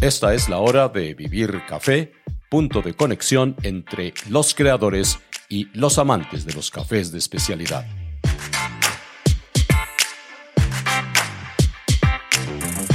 [0.00, 2.14] Esta es la hora de Vivir Café,
[2.48, 5.18] punto de conexión entre los creadores
[5.50, 7.84] y los amantes de los cafés de especialidad.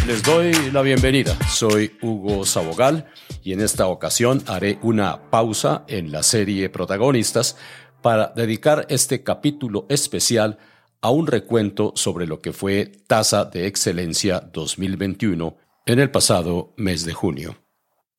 [0.07, 1.37] Les doy la bienvenida.
[1.47, 3.05] Soy Hugo Sabogal
[3.43, 7.55] y en esta ocasión haré una pausa en la serie Protagonistas
[8.01, 10.57] para dedicar este capítulo especial
[11.01, 17.05] a un recuento sobre lo que fue Tasa de Excelencia 2021 en el pasado mes
[17.05, 17.57] de junio.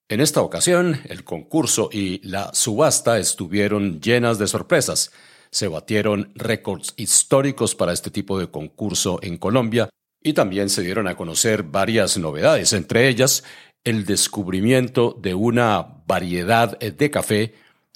[0.08, 5.10] En esta ocasión, el concurso y la subasta estuvieron llenas de sorpresas.
[5.50, 9.88] Se batieron récords históricos para este tipo de concurso en Colombia
[10.22, 13.42] y también se dieron a conocer varias novedades, entre ellas
[13.82, 17.54] el descubrimiento de una variedad de café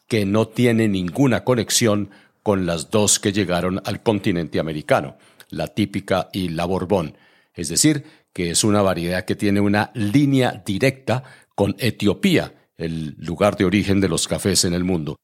[0.08, 2.10] que no tiene ninguna conexión
[2.42, 5.16] con las dos que llegaron al continente americano,
[5.48, 7.16] la típica y la Borbón,
[7.54, 11.22] es decir, que es una variedad que tiene una línea directa
[11.54, 15.16] con Etiopía, el lugar de origen de los cafés en el mundo.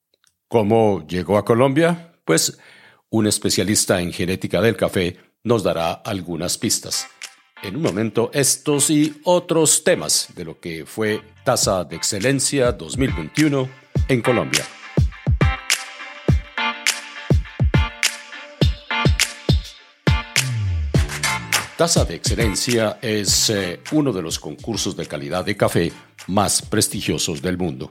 [0.49, 2.13] ¿Cómo llegó a Colombia?
[2.25, 2.59] Pues
[3.11, 7.07] un especialista en genética del café nos dará algunas pistas.
[7.63, 13.69] En un momento, estos y otros temas de lo que fue Tasa de Excelencia 2021
[14.09, 14.65] en Colombia.
[21.77, 25.93] Tasa de Excelencia es eh, uno de los concursos de calidad de café
[26.27, 27.91] más prestigiosos del mundo.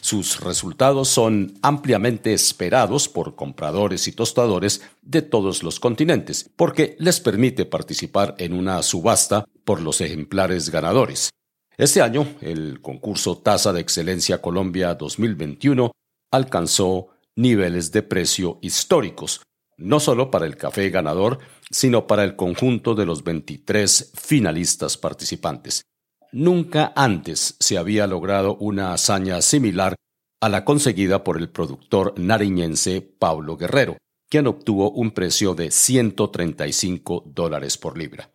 [0.00, 7.18] Sus resultados son ampliamente esperados por compradores y tostadores de todos los continentes, porque les
[7.18, 11.30] permite participar en una subasta por los ejemplares ganadores.
[11.76, 15.90] Este año, el concurso Tasa de Excelencia Colombia 2021
[16.30, 19.40] alcanzó niveles de precio históricos,
[19.76, 21.38] no solo para el café ganador,
[21.70, 25.82] sino para el conjunto de los 23 finalistas participantes.
[26.32, 29.94] Nunca antes se había logrado una hazaña similar
[30.40, 33.98] a la conseguida por el productor nariñense Pablo Guerrero,
[34.28, 38.30] quien obtuvo un precio de 135 dólares por libra.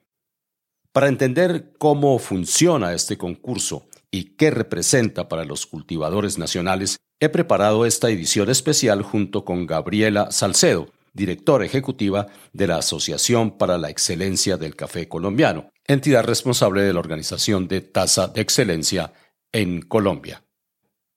[0.92, 7.86] Para entender cómo funciona este concurso y qué representa para los cultivadores nacionales, he preparado
[7.86, 14.58] esta edición especial junto con Gabriela Salcedo, directora ejecutiva de la Asociación para la Excelencia
[14.58, 19.14] del Café Colombiano, entidad responsable de la organización de Tasa de Excelencia
[19.52, 20.44] en Colombia.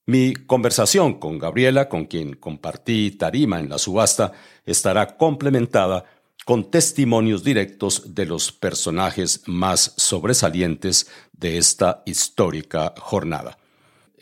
[0.06, 4.32] Mi conversación con Gabriela, con quien compartí tarima en la subasta,
[4.64, 6.04] estará complementada
[6.44, 13.58] con testimonios directos de los personajes más sobresalientes de esta histórica jornada.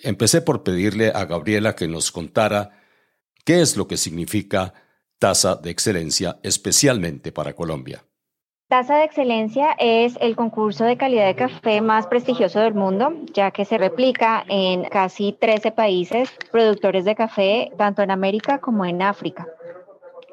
[0.02, 2.70] Empecé por pedirle a Gabriela que nos contara
[3.44, 4.74] qué es lo que significa
[5.20, 8.02] Tasa de Excelencia especialmente para Colombia.
[8.70, 13.50] Tasa de Excelencia es el concurso de calidad de café más prestigioso del mundo, ya
[13.50, 19.02] que se replica en casi 13 países productores de café, tanto en América como en
[19.02, 19.46] África.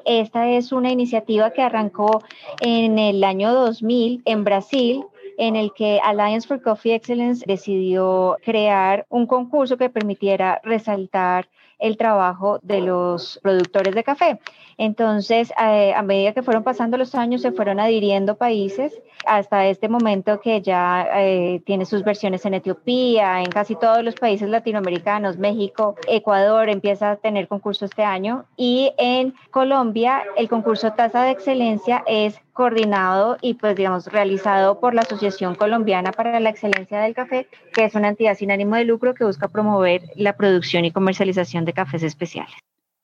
[0.06, 2.22] Esta es una iniciativa que arrancó
[2.62, 5.04] en el año 2000 en Brasil
[5.36, 11.46] en el que Alliance for Coffee Excellence decidió crear un concurso que permitiera resaltar
[11.78, 14.40] el trabajo de los productores de café.
[14.78, 18.96] Entonces, eh, a medida que fueron pasando los años, se fueron adhiriendo países
[19.26, 24.14] hasta este momento que ya eh, tiene sus versiones en Etiopía, en casi todos los
[24.14, 30.92] países latinoamericanos, México, Ecuador empieza a tener concurso este año y en Colombia el concurso
[30.92, 36.50] Tasa de Excelencia es coordinado y pues digamos realizado por la Asociación Colombiana para la
[36.50, 40.36] Excelencia del Café, que es una entidad sin ánimo de lucro que busca promover la
[40.36, 42.54] producción y comercialización de cafés especiales.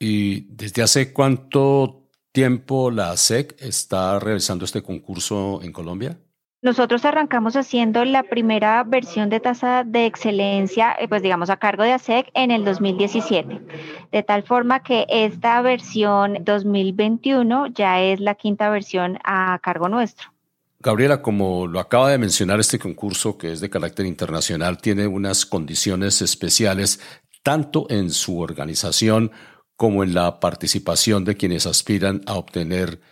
[0.07, 6.19] ¿Y desde hace cuánto tiempo la SEC está realizando este concurso en Colombia?
[6.61, 11.85] Nosotros arrancamos haciendo la primera versión de tasa de excelencia, eh, pues digamos a cargo
[11.85, 13.63] de ASEC en el 2017,
[14.13, 20.35] de tal forma que esta versión 2021 ya es la quinta versión a cargo nuestro.
[20.81, 25.47] Gabriela, como lo acaba de mencionar, este concurso que es de carácter internacional tiene unas
[25.47, 27.01] condiciones especiales
[27.43, 29.31] tanto en su organización
[29.85, 33.03] como en la participación de quienes aspiran a obtener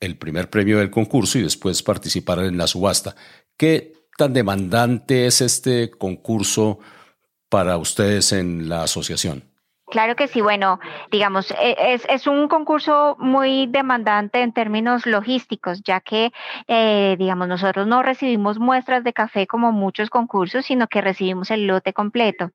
[0.00, 3.14] el primer premio del concurso y después participar en la subasta.
[3.58, 6.78] ¿Qué tan demandante es este concurso
[7.50, 9.51] para ustedes en la asociación?
[9.90, 10.80] Claro que sí, bueno,
[11.10, 16.32] digamos, e, es, es, un concurso muy demandante en términos logísticos, ya que,
[16.66, 21.66] eh, digamos, nosotros no recibimos muestras de café como muchos concursos, sino que recibimos el
[21.66, 22.52] lote completo.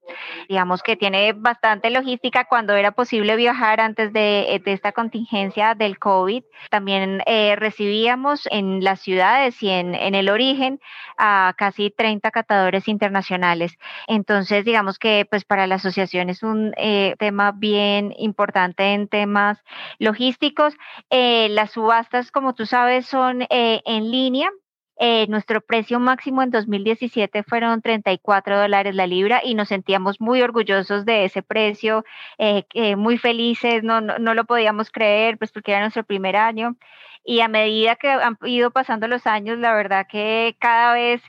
[0.50, 6.00] Digamos que tiene bastante logística cuando era posible viajar antes de, de esta contingencia del
[6.00, 6.44] COVID.
[6.72, 10.80] También eh, recibíamos en las ciudades y en, en el origen
[11.18, 13.78] a casi 30 catadores internacionales.
[14.08, 16.74] Entonces, digamos que pues para la asociación es un...
[16.78, 19.62] Eh, tema bien importante en temas
[20.00, 20.74] logísticos.
[21.10, 24.50] Eh, las subastas, como tú sabes, son eh, en línea.
[25.00, 30.42] Eh, nuestro precio máximo en 2017 fueron 34 dólares la libra y nos sentíamos muy
[30.42, 32.04] orgullosos de ese precio,
[32.98, 36.78] muy felices, no, no, no, lo podíamos creer, pues porque era nuestro primer año.
[37.24, 41.22] Y a medida que han ido pasando los años, la verdad que cada vez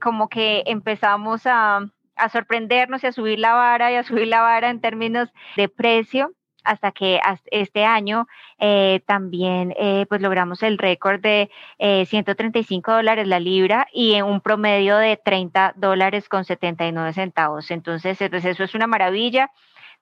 [0.00, 1.80] como que empezamos a,
[2.20, 5.68] a sorprendernos y a subir la vara y a subir la vara en términos de
[5.68, 6.32] precio
[6.64, 7.20] hasta que
[7.50, 8.26] este año
[8.58, 14.24] eh, también eh, pues logramos el récord de 135 eh, dólares la libra y en
[14.24, 17.70] un promedio de 30 dólares con 79 centavos.
[17.70, 19.50] Entonces, pues eso es una maravilla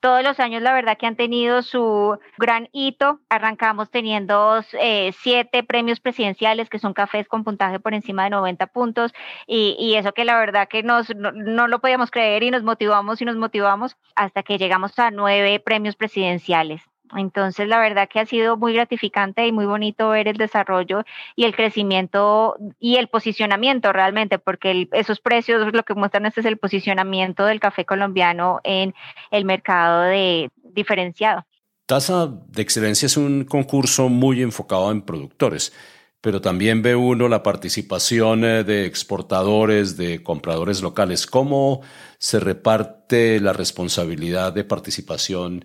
[0.00, 3.20] todos los años la verdad que han tenido su gran hito.
[3.28, 8.66] Arrancamos teniendo eh, siete premios presidenciales que son cafés con puntaje por encima de 90
[8.68, 9.12] puntos
[9.46, 13.20] y, eso que la verdad que nos, no, no, lo podíamos creer y nos motivamos
[13.20, 16.82] y nos motivamos hasta que llegamos a nueve premios presidenciales.
[17.16, 21.04] Entonces, la verdad que ha sido muy gratificante y muy bonito ver el desarrollo
[21.36, 26.58] y el crecimiento y el posicionamiento realmente, porque esos precios lo que muestran es el
[26.58, 28.94] posicionamiento del café colombiano en
[29.30, 31.44] el mercado de diferenciado.
[31.86, 35.72] Tasa de Excelencia es un concurso muy enfocado en productores,
[36.20, 41.26] pero también ve uno la participación eh, de exportadores, de compradores locales.
[41.26, 41.80] ¿Cómo
[42.18, 45.64] se reparte la responsabilidad de participación?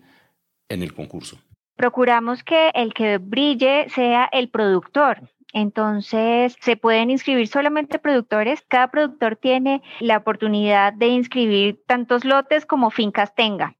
[0.70, 1.38] En el concurso?
[1.76, 5.30] Procuramos que el que brille sea el productor.
[5.54, 8.64] Entonces, se pueden inscribir solamente productores.
[8.68, 13.76] Cada productor tiene la oportunidad de inscribir tantos lotes como fincas tenga.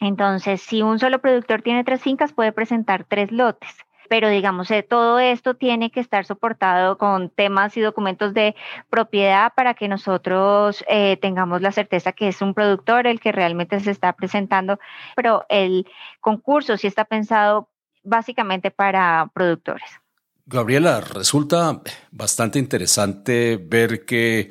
[0.00, 3.74] Entonces, si un solo productor tiene tres fincas, puede presentar tres lotes
[4.08, 8.54] pero digamos, eh, todo esto tiene que estar soportado con temas y documentos de
[8.90, 13.80] propiedad para que nosotros eh, tengamos la certeza que es un productor el que realmente
[13.80, 14.78] se está presentando,
[15.16, 15.86] pero el
[16.20, 17.68] concurso sí está pensado
[18.02, 19.88] básicamente para productores.
[20.46, 21.80] Gabriela, resulta
[22.10, 24.50] bastante interesante ver que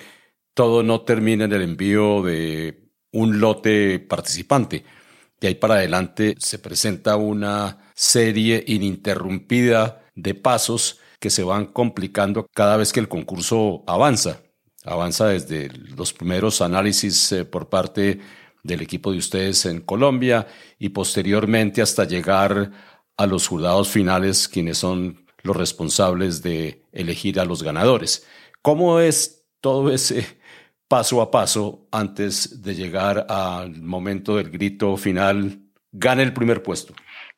[0.53, 4.83] todo no termina en el envío de un lote participante.
[5.39, 12.47] De ahí para adelante se presenta una serie ininterrumpida de pasos que se van complicando
[12.53, 14.41] cada vez que el concurso avanza.
[14.83, 18.19] Avanza desde los primeros análisis eh, por parte
[18.63, 20.47] del equipo de ustedes en Colombia
[20.79, 22.71] y posteriormente hasta llegar
[23.15, 28.25] a los jurados finales, quienes son los responsables de elegir a los ganadores.
[28.61, 30.25] ¿Cómo es todo ese
[30.87, 35.59] paso a paso antes de llegar al momento del grito final,
[35.91, 36.93] gane el primer puesto?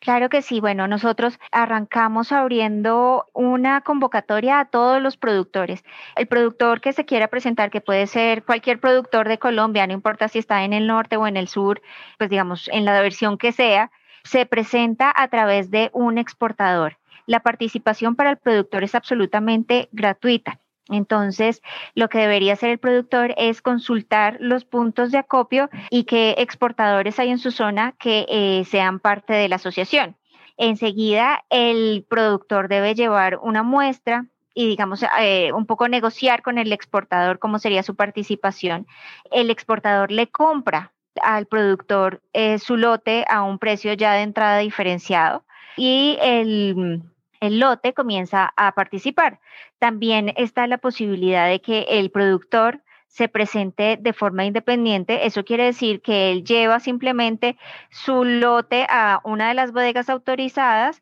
[0.06, 0.60] Claro que sí.
[0.60, 5.84] Bueno, nosotros arrancamos abriendo una convocatoria a todos los productores.
[6.16, 10.28] El productor que se quiera presentar, que puede ser cualquier productor de Colombia, no importa
[10.28, 11.82] si está en el norte o en el sur,
[12.20, 13.90] pues digamos, en la versión que sea,
[14.24, 17.00] se presenta a través de un exportador.
[17.26, 20.60] La participación para el productor es absolutamente gratuita.
[20.90, 21.62] Entonces,
[21.96, 27.18] lo que debería hacer el productor es consultar los puntos de acopio y qué exportadores
[27.20, 30.16] hay en su zona que eh, sean parte de la asociación.
[30.58, 36.72] Enseguida, el productor debe llevar una muestra y, digamos, eh, un poco negociar con el
[36.72, 38.88] exportador cómo sería su participación.
[39.32, 44.60] El exportador le compra al productor eh, su lote a un precio ya de entrada
[44.60, 45.44] diferenciado
[45.78, 47.04] y el
[47.40, 49.40] el lote comienza a participar.
[49.80, 55.26] También está la posibilidad de que el productor se presente de forma independiente.
[55.26, 57.58] Eso quiere decir que él lleva simplemente
[57.90, 61.02] su lote a una de las bodegas autorizadas,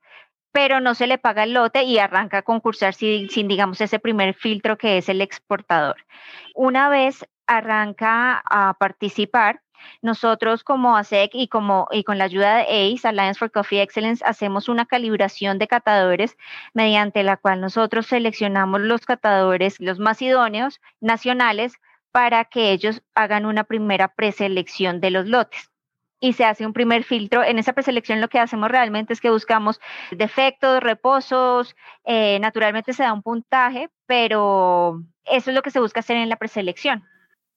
[0.52, 3.98] pero no se le paga el lote y arranca a concursar sin, sin digamos, ese
[3.98, 6.06] primer filtro que es el exportador.
[6.54, 9.62] Una vez arranca a participar,
[10.02, 14.24] nosotros como ASEC y, como, y con la ayuda de ACE, Alliance for Coffee Excellence,
[14.26, 16.38] hacemos una calibración de catadores
[16.74, 21.74] mediante la cual nosotros seleccionamos los catadores, los más idóneos nacionales,
[22.12, 25.72] para que ellos hagan una primera preselección de los lotes
[26.20, 27.44] y se hace un primer filtro.
[27.44, 29.82] En esa preselección lo que hacemos realmente es que buscamos
[30.12, 36.02] defectos, reposos, eh, naturalmente se da un puntaje, pero eso es lo que se busca
[36.02, 37.04] hacer en la preselección.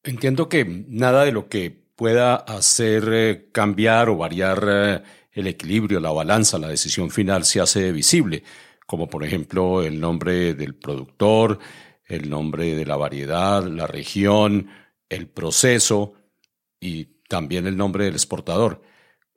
[0.06, 5.98] Entiendo que nada de lo que pueda hacer eh, cambiar o variar eh, el equilibrio,
[5.98, 8.44] la balanza, la decisión final se hace visible,
[8.86, 11.58] como por ejemplo el nombre del productor,
[12.04, 14.70] el nombre de la variedad, la región,
[15.08, 16.14] el proceso
[16.78, 18.82] y también el nombre del exportador.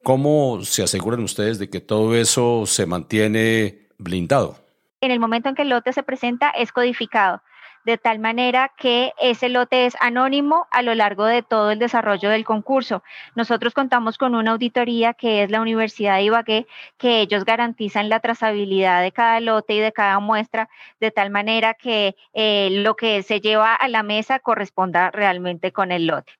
[0.03, 4.63] ¿Cómo se aseguran ustedes de que todo eso se mantiene blindado?
[5.01, 7.41] En el momento en que el lote se presenta es codificado
[7.85, 12.29] de tal manera que ese lote es anónimo a lo largo de todo el desarrollo
[12.29, 13.03] del concurso.
[13.35, 16.67] Nosotros contamos con una auditoría que es la Universidad de Ibagué,
[16.97, 20.69] que ellos garantizan la trazabilidad de cada lote y de cada muestra,
[20.99, 25.91] de tal manera que eh, lo que se lleva a la mesa corresponda realmente con
[25.91, 26.33] el lote.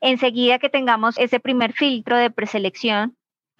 [0.00, 3.16] Enseguida que tengamos ese primer filtro de preselección,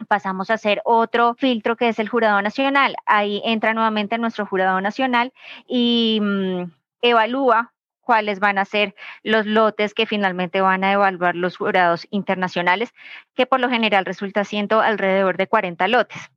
[0.09, 2.97] pasamos a hacer otro filtro que es el jurado nacional.
[3.07, 5.33] Ahí entra nuevamente nuestro jurado nacional
[5.67, 6.65] y mm,
[7.03, 12.93] evalúa cuáles van a ser los lotes que finalmente van a evaluar los jurados internacionales,
[13.35, 16.31] que por lo general resulta siendo alrededor de 40 lotes.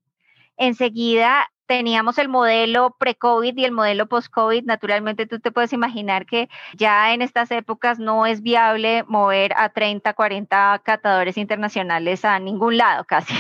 [0.57, 4.63] Enseguida teníamos el modelo pre-COVID y el modelo post-COVID.
[4.65, 9.69] Naturalmente, tú te puedes imaginar que ya en estas épocas no es viable mover a
[9.69, 13.34] 30, 40 catadores internacionales a ningún lado casi.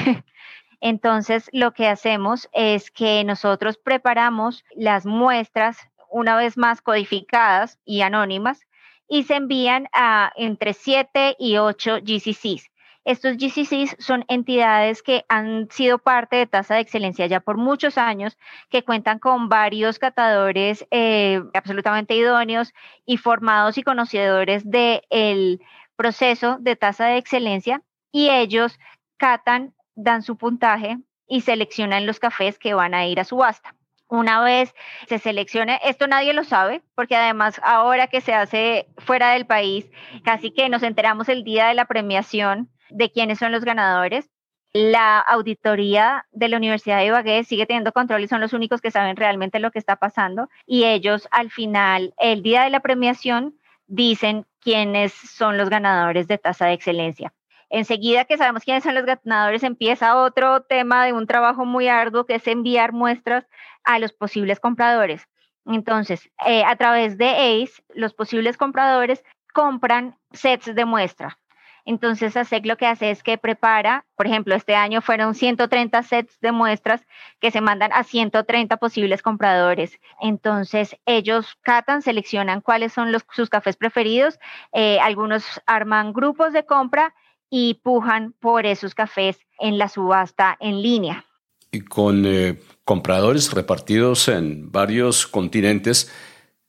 [0.81, 8.01] Entonces, lo que hacemos es que nosotros preparamos las muestras una vez más codificadas y
[8.01, 8.65] anónimas,
[9.07, 12.71] y se envían a entre 7 y 8 GCCs.
[13.05, 17.99] Estos GCCs son entidades que han sido parte de tasa de excelencia ya por muchos
[17.99, 18.35] años,
[18.69, 22.73] que cuentan con varios catadores eh, absolutamente idóneos
[23.05, 25.61] y formados y conocedores del
[25.95, 28.79] proceso de tasa de excelencia y ellos
[29.17, 30.97] catan, dan su puntaje
[31.27, 33.75] y seleccionan los cafés que van a ir a subasta
[34.07, 34.73] una vez
[35.07, 39.89] se seleccione, esto nadie lo sabe, porque además ahora que se hace fuera del país,
[40.23, 44.29] casi que nos enteramos el día de la premiación de quiénes son los ganadores.
[44.73, 48.91] La auditoría de la Universidad de Ibagué sigue teniendo control y son los únicos que
[48.91, 50.49] saben realmente lo que está pasando.
[50.65, 53.57] Y ellos al final, el día de la premiación,
[53.87, 57.33] dicen quiénes son los ganadores de tasa de excelencia.
[57.75, 62.25] Enseguida que sabemos quiénes son los ganadores, empieza otro tema de un trabajo muy arduo
[62.25, 63.45] que es enviar muestras
[63.83, 65.27] a los posibles compradores.
[65.65, 71.37] Entonces, eh, a través de ACE, los posibles compradores compran sets de muestra.
[71.83, 76.39] Entonces, ASEC lo que hace es que prepara, por ejemplo, este año fueron 130 sets
[76.39, 77.05] de muestras
[77.41, 79.99] que se mandan a 130 posibles compradores.
[80.21, 84.39] Entonces, ellos catan, seleccionan cuáles son los, sus cafés preferidos,
[84.71, 87.13] eh, algunos arman grupos de compra
[87.49, 91.25] y pujan por esos cafés en la subasta en línea.
[91.71, 96.09] Y con eh, compradores repartidos en varios continentes,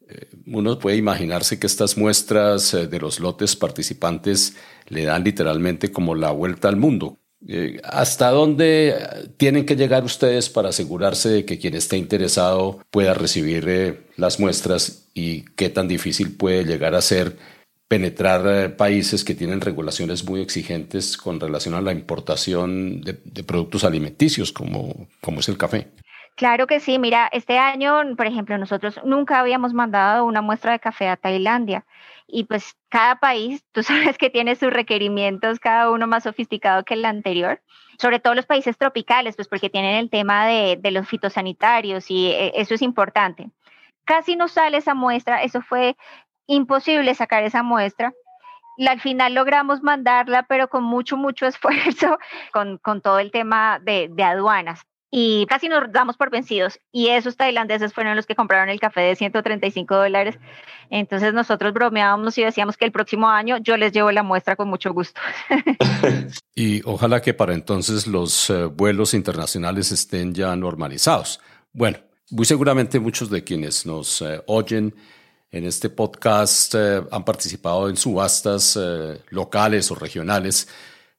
[0.09, 4.57] eh, uno puede imaginarse que estas muestras eh, de los lotes participantes
[4.89, 7.19] le dan literalmente como la vuelta al mundo.
[7.85, 8.97] ¿Hasta dónde
[9.37, 15.07] tienen que llegar ustedes para asegurarse de que quien esté interesado pueda recibir las muestras
[15.15, 17.37] y qué tan difícil puede llegar a ser
[17.89, 23.85] penetrar países que tienen regulaciones muy exigentes con relación a la importación de, de productos
[23.85, 25.89] alimenticios como, como es el café?
[26.37, 30.81] Claro que sí, mira, este año, por ejemplo, nosotros nunca habíamos mandado una muestra de
[30.81, 31.87] café a Tailandia
[32.27, 36.95] y pues cada país, tú sabes que tiene sus requerimientos, cada uno más sofisticado que
[36.95, 37.63] el anterior,
[37.99, 42.27] sobre todo los países tropicales, pues porque tienen el tema de, de los fitosanitarios y
[42.27, 43.49] eh, eso es importante.
[44.05, 45.97] Casi no sale esa muestra, eso fue
[46.47, 48.13] imposible sacar esa muestra.
[48.87, 52.19] Al final logramos mandarla, pero con mucho, mucho esfuerzo,
[52.53, 56.79] con, con todo el tema de, de aduanas y casi nos damos por vencidos.
[56.93, 60.39] Y esos tailandeses fueron los que compraron el café de 135 dólares.
[60.91, 64.69] Entonces nosotros bromeábamos y decíamos que el próximo año yo les llevo la muestra con
[64.69, 65.21] mucho gusto.
[66.55, 71.41] y ojalá que para entonces los eh, vuelos internacionales estén ya normalizados.
[71.73, 71.99] Bueno,
[72.31, 74.95] muy seguramente muchos de quienes nos eh, oyen
[75.57, 78.79] en este podcast eh, han participado en subastas
[79.31, 80.69] locales o regionales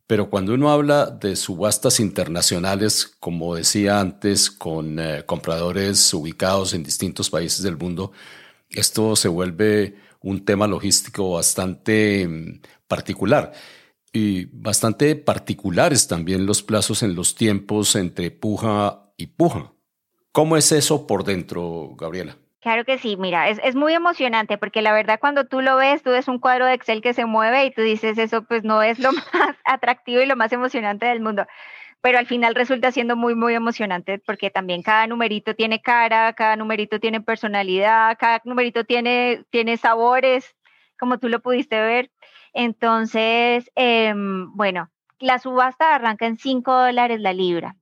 [0.08, 6.84] pero cuando uno habla de subastas internacionales, como decía antes, con eh, compradores ubicados en
[6.84, 8.14] distintos países del mundo,
[8.70, 13.52] esto se vuelve un tema logístico bastante mm, particular.
[14.14, 19.74] Y bastante particulares también los plazos en los tiempos entre puja y puja.
[20.32, 22.38] ¿Cómo es eso por dentro, Gabriela?
[22.60, 26.02] Claro que sí, mira, es, es, muy emocionante porque la verdad cuando tú lo ves,
[26.02, 28.82] tú ves un cuadro de Excel que se mueve y tú dices eso pues no
[28.82, 31.46] es lo más atractivo y lo más emocionante del mundo,
[32.02, 36.56] pero al final resulta siendo muy, muy emocionante porque también cada numerito tiene cara, cada
[36.56, 40.56] numerito tiene personalidad, cada numerito tiene, tiene sabores,
[41.00, 42.12] como tú lo pudiste ver.
[42.54, 47.76] Entonces, em, bueno, la subasta arranca en 5 dólares la libra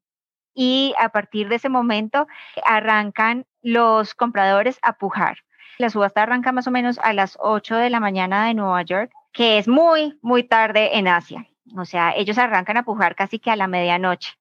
[0.54, 2.28] y a partir de ese momento
[2.66, 5.40] arrancan los compradores a pujar.
[5.80, 9.12] La subasta arranca más o menos a las 8 de la mañana de Nueva York,
[9.34, 11.48] que es muy, muy tarde en Asia.
[11.76, 14.34] O sea, ellos arrancan a pujar casi que a la medianoche.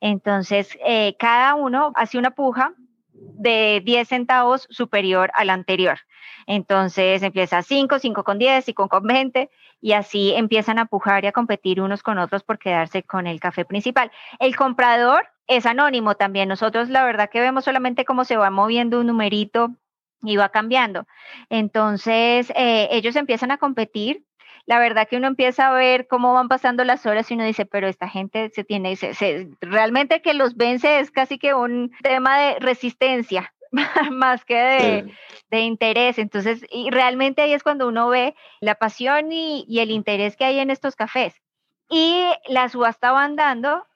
[0.00, 2.74] Entonces, eh, cada uno hace una puja
[3.14, 5.98] de 10 centavos superior al anterior.
[6.46, 11.28] Entonces empieza 5, 5 con 10, 5 con 20 y así empiezan a pujar y
[11.28, 14.12] a competir unos con otros por quedarse con el café principal.
[14.38, 16.48] El comprador es anónimo también.
[16.48, 19.74] Nosotros la verdad que vemos solamente cómo se va moviendo un numerito
[20.22, 21.06] y va cambiando.
[21.50, 24.26] Entonces eh, ellos empiezan a competir
[24.66, 27.66] la verdad que uno empieza a ver cómo van pasando las horas y uno dice,
[27.66, 32.36] pero esta gente se tiene, se, realmente que los vence es casi que un tema
[32.38, 33.54] de resistencia
[34.10, 35.14] más que
[35.50, 36.18] de, interés.
[36.18, 40.44] Entonces, y realmente ahí es cuando uno ve la pasión y, y el interés que
[40.44, 41.40] hay en estos cafés.
[41.88, 43.86] Y la subasta va andando,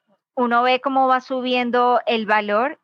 [0.41, 2.79] uno ve cómo va subiendo el valor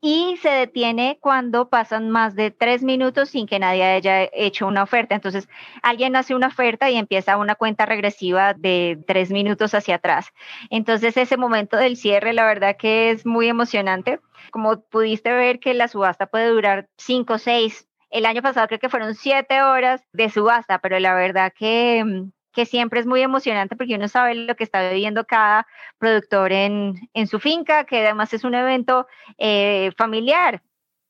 [0.00, 4.82] y se detiene cuando pasan más de tres minutos sin que nadie haya hecho una
[4.82, 5.14] oferta.
[5.14, 5.48] Entonces,
[5.82, 10.32] alguien hace una oferta y empieza una cuenta regresiva de tres minutos hacia atrás.
[10.70, 14.20] Entonces, ese momento del cierre, la verdad que es muy emocionante.
[14.50, 17.86] Como pudiste ver que la subasta puede durar cinco, seis.
[18.08, 22.30] El año pasado creo que fueron siete horas de subasta, pero la verdad que mm,
[22.52, 25.66] que siempre es muy emocionante porque uno sabe lo que está viviendo cada
[25.98, 26.96] productor en,
[27.28, 29.06] su finca, que además es un evento
[29.38, 30.62] eh, familiar.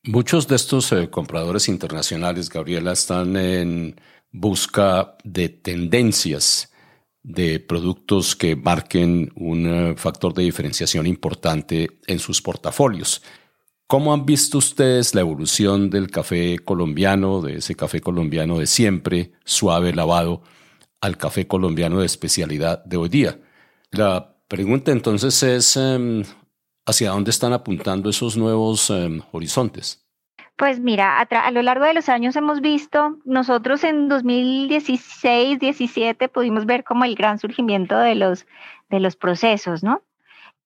[0.03, 4.01] Muchos de estos eh, compradores internacionales, Gabriela, están en
[4.33, 6.73] busca de tendencias
[7.23, 13.23] de productos que marquen un eh, factor de diferenciación importante en sus portafolios.
[13.87, 19.33] ¿Cómo han visto ustedes la evolución del café colombiano, de ese café colombiano de siempre,
[19.45, 20.43] suave, lavado?
[21.01, 23.39] Al café colombiano de especialidad de hoy día.
[23.91, 26.23] La pregunta entonces es, em,
[26.87, 30.07] ¿hacia dónde están apuntando esos nuevos em, horizontes?
[30.57, 36.67] Pues mira, a, lo largo de los años hemos visto, nosotros en 2016, 17 pudimos
[36.67, 38.47] ver como el gran surgimiento de los,
[38.91, 40.03] de los procesos, ¿no?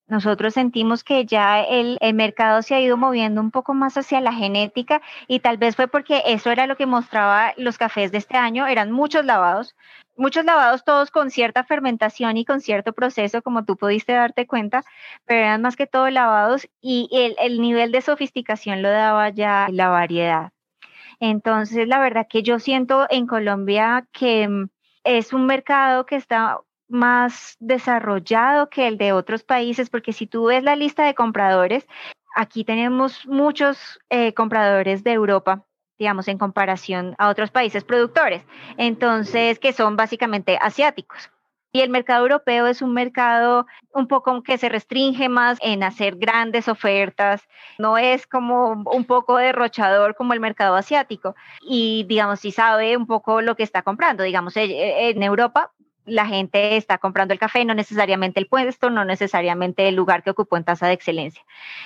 [0.06, 4.34] Nosotros sentimos que ya el, mercado se ha ido moviendo un poco más hacia la
[4.34, 8.36] genética y tal vez fue porque eso era lo que mostraba los cafés de este
[8.36, 9.74] año, eran muchos lavados,
[10.14, 14.84] muchos lavados todos con cierta fermentación y con cierto proceso, como tú pudiste darte cuenta,
[15.24, 19.68] pero eran más que todo lavados y el, el nivel de sofisticación lo daba ya
[19.70, 20.52] la variedad.
[21.18, 24.68] Entonces, la verdad que yo siento en Colombia que mm,
[25.04, 30.46] es un mercado que está más desarrollado que el de otros países, porque si tú
[30.46, 31.86] ves la lista de compradores,
[32.36, 35.64] aquí tenemos muchos eh, compradores de Europa
[35.98, 38.44] digamos, en comparación a otros países productores,
[38.76, 41.30] entonces, que son básicamente asiáticos.
[41.74, 46.14] Y el mercado europeo es un mercado un poco que se restringe más en hacer
[46.14, 47.42] grandes ofertas,
[47.78, 51.34] no es como un poco derrochador como el mercado asiático.
[51.68, 54.22] Y digamos, si sabe un poco lo que está comprando.
[54.22, 55.72] Digamos, en Europa
[56.04, 60.30] la gente está comprando el café, no necesariamente el puesto, no necesariamente el lugar que
[60.30, 61.42] ocupó en tasa de excelencia.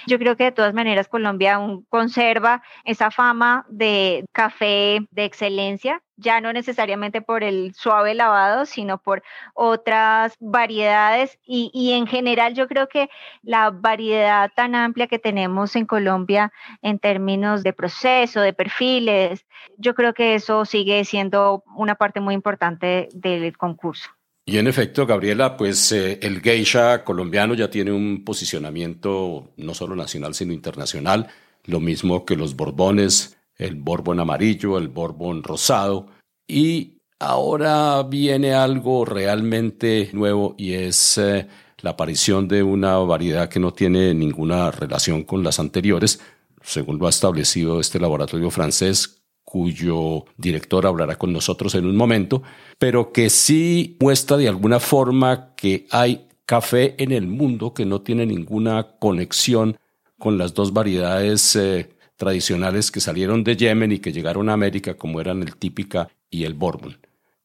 [0.07, 6.03] Yo creo que de todas maneras Colombia aún conserva esa fama de café de excelencia,
[6.19, 9.23] ya no necesariamente por el suave lavado, sino por
[9.55, 13.09] otras variedades y, en general yo creo que
[13.43, 16.53] la variedad tan amplia que tenemos en Colombia
[16.83, 22.35] en términos de proceso, de perfiles, yo creo que eso sigue siendo una parte muy
[22.35, 24.11] importante del concurso.
[24.45, 29.95] Y en efecto, Gabriela, pues eh, el geisha colombiano ya tiene un posicionamiento no solo
[29.95, 31.29] nacional, sino internacional,
[31.65, 36.07] lo mismo que los borbones, el borbón amarillo, el borbón rosado,
[36.47, 41.47] y ahora viene algo realmente nuevo y es eh,
[41.81, 46.21] la aparición de una variedad que no tiene ninguna relación con las anteriores,
[46.63, 52.43] según lo ha establecido este laboratorio francés, cuyo director hablará con nosotros en un momento,
[52.79, 58.03] pero que sí muestra de alguna forma que hay café en el mundo que no
[58.03, 59.79] tiene ninguna conexión
[60.19, 64.95] con las dos variedades eh, tradicionales que salieron de Yemen y que llegaron a América,
[64.95, 66.99] como eran el típica y el bourbon.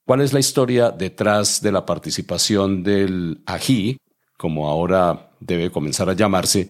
[0.04, 3.98] ¿Cuál es la historia detrás de la participación del ají,
[4.38, 6.68] como ahora debe comenzar a llamarse,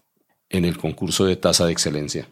[0.50, 2.28] en el concurso de tasa de excelencia?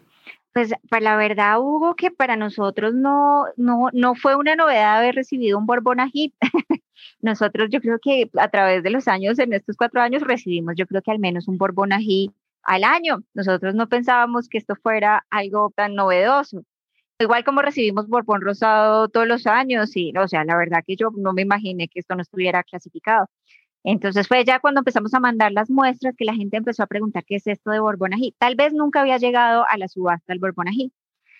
[0.53, 5.15] Pues para la verdad, Hugo, que para nosotros no, no, no fue una novedad haber
[5.15, 6.33] recibido un Borbón ají.
[7.21, 10.85] nosotros yo creo que a través de los años, en estos cuatro años, recibimos yo
[10.85, 12.31] creo que al menos un Borbón ají
[12.63, 13.23] al año.
[13.33, 16.63] Nosotros no pensábamos que esto fuera algo tan novedoso.
[17.19, 21.09] Igual como recibimos Borbón Rosado todos los años y, o sea, la verdad que yo
[21.15, 23.27] no me imaginé que esto no estuviera clasificado.
[23.83, 27.23] Entonces fue ya cuando empezamos a mandar las muestras que la gente empezó a preguntar
[27.25, 28.33] qué es esto de Borbón Ají.
[28.37, 30.91] Tal vez nunca había llegado a la subasta el Borbón Ají.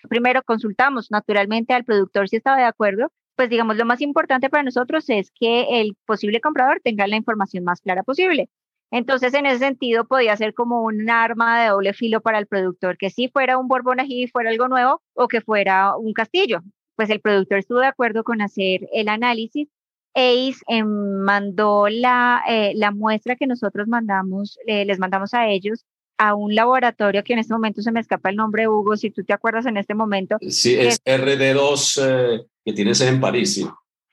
[0.08, 3.12] Primero consultamos naturalmente al productor si estaba de acuerdo.
[3.36, 7.64] Pues digamos, lo más importante para nosotros es que el posible comprador tenga la información
[7.64, 8.48] más clara posible.
[8.96, 12.96] Entonces, en ese sentido, podía ser como un arma de doble filo para el productor,
[12.96, 16.60] que si fuera un Borbón Ají fuera algo nuevo o que fuera un castillo.
[16.94, 19.68] Pues el productor estuvo de acuerdo con hacer el análisis
[20.14, 25.84] ACE em, mandó la, eh, la muestra que nosotros mandamos, eh, les mandamos a ellos
[26.16, 29.24] a un laboratorio que en este momento se me escapa el nombre, Hugo, si tú
[29.24, 30.36] te acuerdas en este momento.
[30.40, 33.66] Sí, es, RD2 eh, que tiene sede en París, sí.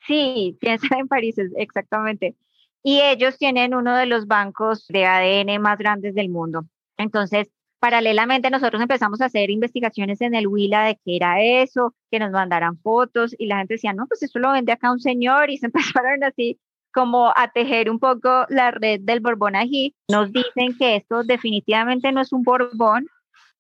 [0.08, 2.36] Sí, tiene sede en París, exactamente.
[2.84, 6.65] Y ellos tienen uno de los bancos de ADN más grandes del mundo.
[6.98, 12.20] Entonces, Paralelamente nosotros empezamos a hacer investigaciones en el Huila de qué era eso, que
[12.20, 15.50] nos mandaran fotos y la gente decía, no, pues eso lo vende acá un señor
[15.50, 15.65] y se
[15.96, 16.60] empezaron así
[16.94, 19.96] como a tejer un poco la red del Borbón Ají.
[20.10, 23.08] Nos dicen que esto definitivamente no es un Borbón,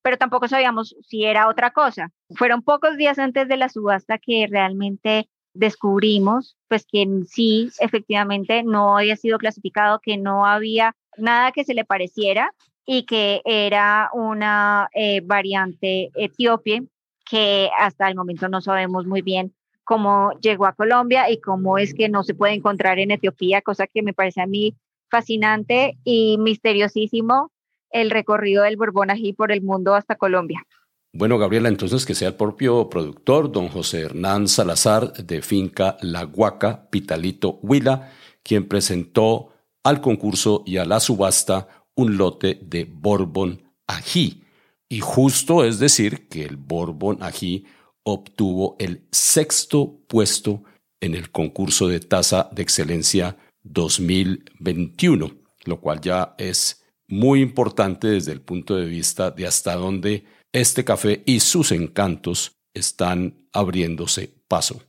[0.03, 2.11] pero tampoco sabíamos si era otra cosa.
[2.35, 8.97] Fueron pocos días antes de la subasta que realmente descubrimos pues que sí, efectivamente, no
[8.97, 12.53] había sido clasificado, que no había nada que se le pareciera
[12.85, 16.83] y que era una eh, variante etíope
[17.29, 21.93] que hasta el momento no sabemos muy bien cómo llegó a Colombia y cómo es
[21.93, 24.75] que no se puede encontrar en Etiopía, cosa que me parece a mí
[25.09, 27.51] fascinante y misteriosísimo
[27.89, 30.65] el recorrido del Borbón Ají por el mundo hasta Colombia.
[31.13, 36.23] Bueno, Gabriela, entonces que sea el propio productor, don José Hernán Salazar, de Finca La
[36.23, 39.49] Guaca, Pitalito Huila, quien presentó
[39.83, 44.43] al concurso y a la subasta un lote de Bourbon Ají.
[44.87, 47.65] Y justo es decir que el Bourbon Ají
[48.03, 50.63] obtuvo el sexto puesto
[51.01, 55.29] en el concurso de tasa de excelencia 2021,
[55.65, 60.83] lo cual ya es muy importante desde el punto de vista de hasta dónde este
[60.83, 64.81] café y sus encantos están abriéndose paso.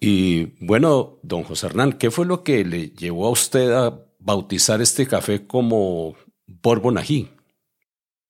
[0.00, 4.80] Y bueno, don José Hernán, ¿qué fue lo que le llevó a usted a bautizar
[4.80, 6.14] este café como
[6.46, 7.30] Bourbon ají.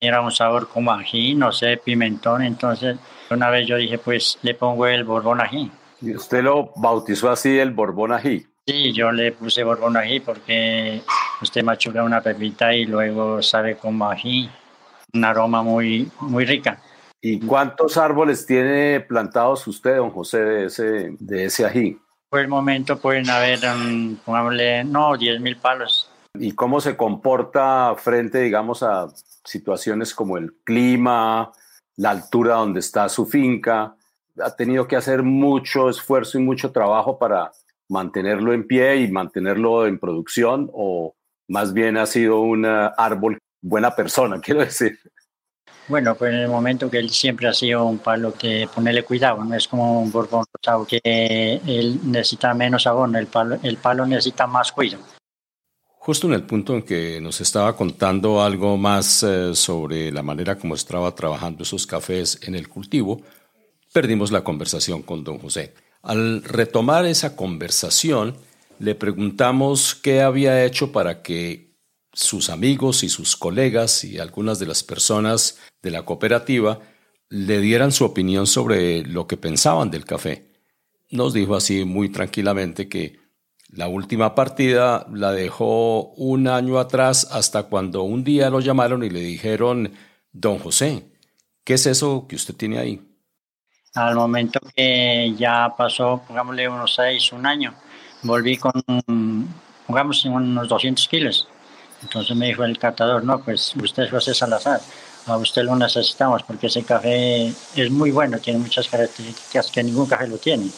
[0.01, 2.43] Era un sabor como ají, no sé, pimentón.
[2.43, 2.97] Entonces,
[3.31, 5.71] una vez yo dije, pues le pongo el Bourbon ají.
[6.01, 8.47] ¿Y usted lo bautizó así, el Bourbon ají?
[8.67, 11.03] Sí, yo le puse Bourbon ají porque
[11.43, 14.49] usted machuca una pepita y luego sabe como ají,
[15.13, 16.81] un aroma muy, muy rica.
[17.21, 21.99] ¿Y cuántos árboles tiene plantados usted, don José, de ese, de ese ají?
[22.31, 24.17] Por el momento pueden haber, um,
[24.91, 29.09] no, 10 mil palos y cómo se comporta frente, digamos, a
[29.45, 31.53] situaciones como el clima,
[31.97, 33.97] la altura donde está su finca.
[34.41, 37.51] Ha tenido que hacer mucho esfuerzo y mucho trabajo para
[37.89, 41.15] mantenerlo en pie y mantenerlo en producción o
[41.49, 44.99] más bien ha sido un eh, árbol buena persona, quiero decir.
[45.89, 49.43] Bueno, pues en el momento que él siempre ha sido un palo que ponerle cuidado,
[49.43, 50.45] no es como un borbón
[50.87, 51.01] que
[51.67, 55.03] él necesita menos abono, el palo, el palo necesita más cuidado.
[56.09, 60.59] Justo en el punto en que nos estaba contando algo más eh, sobre la manera
[60.59, 63.23] como estaba trabajando esos cafés en el cultivo,
[63.93, 65.75] perdimos la conversación con don José.
[66.03, 68.37] Al retomar esa conversación,
[68.79, 71.68] le preguntamos qué había hecho para que
[72.19, 76.81] sus amigos y sus colegas y algunas de las personas de la cooperativa
[77.29, 80.51] le dieran su opinión sobre lo que pensaban del café.
[81.11, 83.21] Nos dijo así muy tranquilamente que
[83.69, 89.11] la última partida la dejó un año atrás hasta cuando un día lo llamaron y
[89.11, 89.93] le dijeron,
[90.33, 91.13] don José,
[91.63, 93.01] ¿qué es eso que usted tiene ahí?
[93.95, 97.75] Al momento que ya pasó, pongámosle unos seis, un año,
[98.25, 98.73] volví con,
[99.87, 101.49] pongamos, unos 200 kilos.
[102.03, 104.81] Entonces me dijo el catador, no, pues usted es José Salazar,
[105.27, 110.07] a usted lo necesitamos porque ese café es muy bueno, tiene muchas características que ningún
[110.07, 110.71] café lo tiene.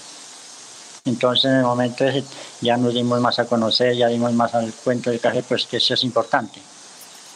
[1.04, 2.24] Entonces en el momento ese
[2.60, 5.78] ya nos dimos más a conocer, ya dimos más al cuento del café, pues que
[5.78, 6.60] eso es importante.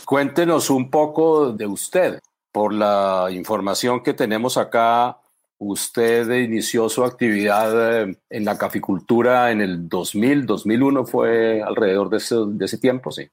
[0.04, 2.18] Cuéntenos un poco de usted.
[2.52, 5.18] Por la información que tenemos acá,
[5.58, 12.18] usted inició su actividad eh, en la caficultura en el 2000, 2001 fue alrededor de
[12.18, 13.28] ese, de ese tiempo, sí.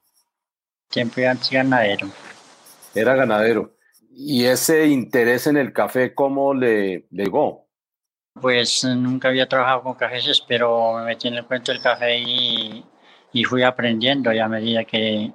[0.92, 2.08] Siempre antes ganadero.
[2.94, 3.74] Era ganadero.
[4.10, 7.66] ¿Y ese interés en el café cómo le llegó?
[8.34, 12.84] Pues nunca había trabajado con cafés, pero me metí en el cuento del café y,
[13.32, 15.32] y fui aprendiendo y a medida que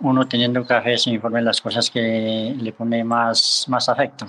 [0.00, 4.26] uno teniendo café se informa las cosas que le pone más, más afecto.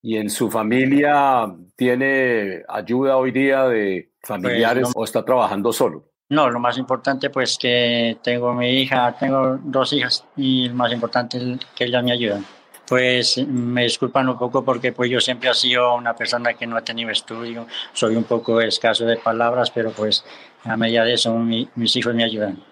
[0.00, 6.07] ¿Y en su familia tiene ayuda hoy día de familiares pues o está trabajando solo?
[6.30, 10.92] No, lo más importante pues que tengo mi hija, tengo dos hijas y lo más
[10.92, 12.44] importante es que ellas me ayudan.
[12.86, 16.76] Pues me disculpan un poco porque pues yo siempre he sido una persona que no
[16.76, 20.24] ha tenido estudio, soy un poco escaso de palabras, pero pues
[20.64, 22.62] a medida de eso mis hijos me ayudan.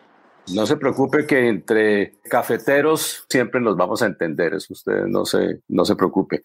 [0.55, 5.61] No se preocupe que entre cafeteros siempre nos vamos a entender, eso usted no se,
[5.69, 6.43] no se preocupe.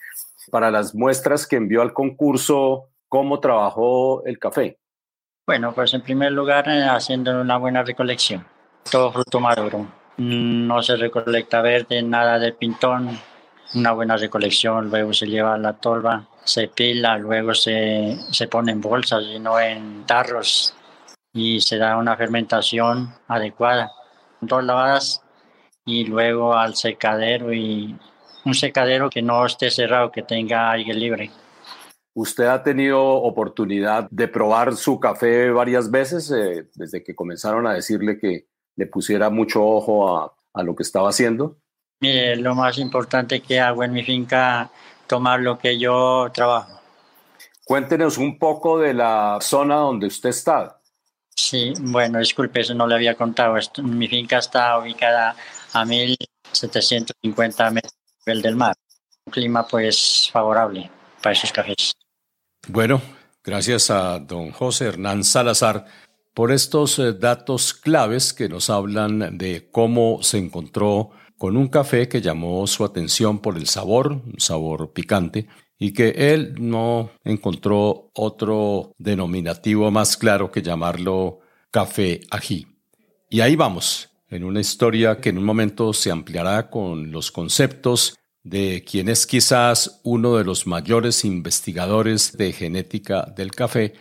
[0.49, 4.80] Para las muestras que envió al concurso, ¿cómo trabajó el café?
[5.51, 8.47] Bueno, pues en primer lugar eh, haciendo una buena recolección.
[8.89, 9.85] Todo fruto maduro.
[10.15, 13.19] No se recolecta verde, nada de pintón.
[13.73, 18.71] Una buena recolección, luego se lleva a la tolva, se pila, luego se, se pone
[18.71, 20.73] en bolsas y no en tarros
[21.33, 23.91] y se da una fermentación adecuada.
[24.39, 25.21] Dos lavadas
[25.83, 27.93] y luego al secadero y
[28.45, 31.29] un secadero que no esté cerrado, que tenga aire libre.
[32.13, 37.73] ¿Usted ha tenido oportunidad de probar su café varias veces eh, desde que comenzaron a
[37.73, 41.57] decirle que le pusiera mucho ojo a, a, lo que estaba haciendo?
[42.01, 44.69] Mire, lo más importante que hago en mi finca,
[45.07, 46.81] tomar lo que yo trabajo.
[47.65, 50.81] Cuéntenos un poco de la zona donde usted está.
[51.35, 53.55] Sí, bueno, disculpe, eso no le había contado.
[53.83, 55.35] Mi finca está ubicada
[55.73, 57.93] a 1750 metros
[58.25, 58.75] del mar.
[59.25, 60.89] Un clima pues favorable
[61.21, 61.93] para esos cafés.
[62.67, 63.01] Bueno,
[63.43, 65.85] gracias a don José Hernán Salazar
[66.35, 72.07] por estos eh, datos claves que nos hablan de cómo se encontró con un café
[72.07, 75.47] que llamó su atención por el sabor, un sabor picante,
[75.79, 81.39] y que él no encontró otro denominativo más claro que llamarlo
[81.71, 82.67] café ají.
[83.27, 88.19] Y ahí vamos, en una historia que en un momento se ampliará con los conceptos
[88.43, 93.93] de quien es quizás uno de los mayores investigadores de genética del café,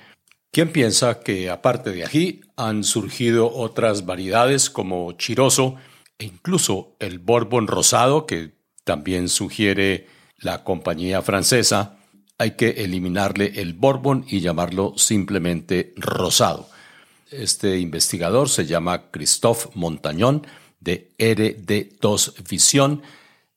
[0.51, 5.77] quien piensa que aparte de ají han surgido otras variedades como chiroso
[6.19, 8.53] e incluso el Bourbon rosado que
[8.85, 11.99] también sugiere la compañía francesa,
[12.39, 16.69] hay que eliminarle el Bourbon y llamarlo simplemente rosado.
[17.31, 20.47] Este investigador se llama Christophe Montañón
[20.81, 23.03] de RD2 Vision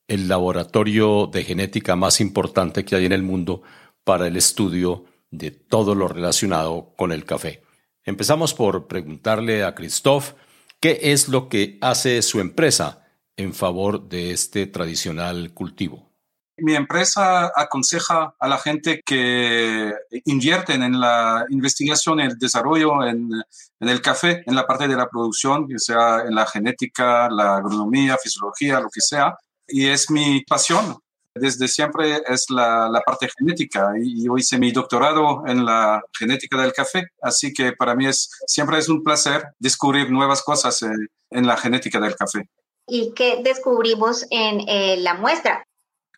[0.08, 3.62] el laboratorio de genética más importante que hay en el mundo
[4.04, 7.62] para el estudio de todo lo relacionado con el café.
[8.04, 10.34] Empezamos por preguntarle a Christophe
[10.78, 16.10] qué es lo que hace su empresa en favor de este tradicional cultivo.
[16.56, 19.92] Mi empresa aconseja a la gente que
[20.24, 23.28] invierten en la investigación, y el desarrollo en,
[23.80, 27.56] en, el café, en la parte de la producción, que sea en la genética, la
[27.56, 29.36] agronomía, fisiología, lo que sea,
[29.68, 30.98] y es mi pasión.
[31.34, 36.60] Desde siempre es la, la parte genética y yo hice mi doctorado en la genética
[36.62, 41.08] del café, así que para mí es, siempre es un placer descubrir nuevas cosas en,
[41.30, 42.48] en la genética del café.
[42.86, 45.64] ¿Y qué descubrimos en eh, la muestra?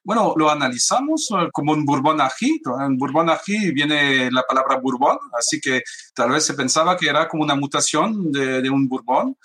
[0.05, 2.61] Bueno, lo analizamos eh, como un bourbon ají.
[2.81, 5.83] En bourbon ají viene la palabra bourbon, así que
[6.15, 9.37] tal vez se pensaba que era como una mutación de, de un bourbon.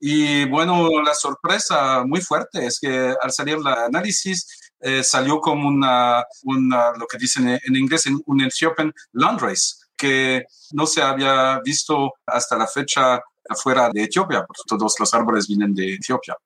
[0.00, 4.46] Y bueno, la sorpresa muy fuerte es que al salir el análisis
[4.80, 10.86] eh, salió como una, una, lo que dicen en inglés, un Ethiopian Landrace, que no
[10.86, 15.94] se había visto hasta la fecha afuera de Etiopía, porque todos los árboles vienen de
[15.94, 16.36] Etiopía.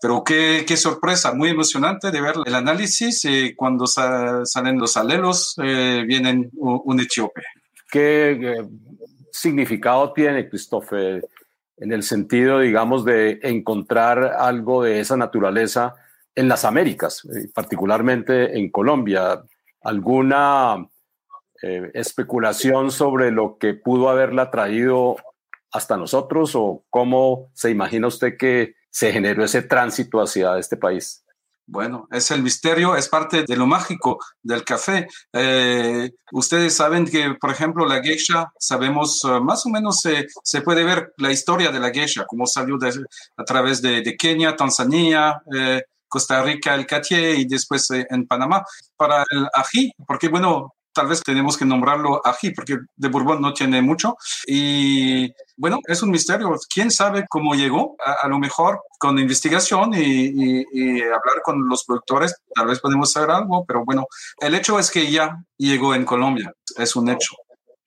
[0.00, 5.54] Pero qué, qué, sorpresa, muy emocionante de ver el análisis y cuando salen los alelos
[5.62, 7.42] eh, vienen un, un, etíope.
[7.90, 8.68] ¿Qué eh,
[9.32, 11.22] significado tiene, Christophe,
[11.76, 15.94] en el sentido, digamos, de encontrar algo de esa naturaleza
[16.34, 19.42] en las Américas, eh, particularmente en Colombia?
[19.82, 20.88] ¿Alguna
[21.62, 25.16] eh, especulación sobre lo que pudo haberla traído
[25.72, 31.23] hasta nosotros o cómo se imagina usted que se generó ese tránsito hacia este país?
[31.66, 35.08] Bueno, es el misterio, es parte de lo mágico del café.
[35.32, 40.60] Eh, ustedes saben que, por ejemplo, la geisha, sabemos uh, más o menos eh, se
[40.60, 42.76] puede ver la historia de la geisha, cómo salió
[43.36, 48.62] a través de, Kenia, Tanzania, eh, Costa Rica, el Catie y después eh, en Panamá.
[48.96, 53.52] Para el ají, porque bueno, tal vez tenemos que nombrarlo ají, porque de Bourbon no
[53.52, 54.16] tiene mucho.
[54.46, 56.54] Y bueno, es un misterio.
[56.72, 57.96] ¿Quién sabe cómo llegó?
[58.04, 62.80] A, a lo mejor con investigación y, y, y, hablar con los productores, tal vez
[62.80, 64.06] podemos saber algo, pero bueno,
[64.38, 67.34] el hecho es que ya llegó en Colombia, es un hecho.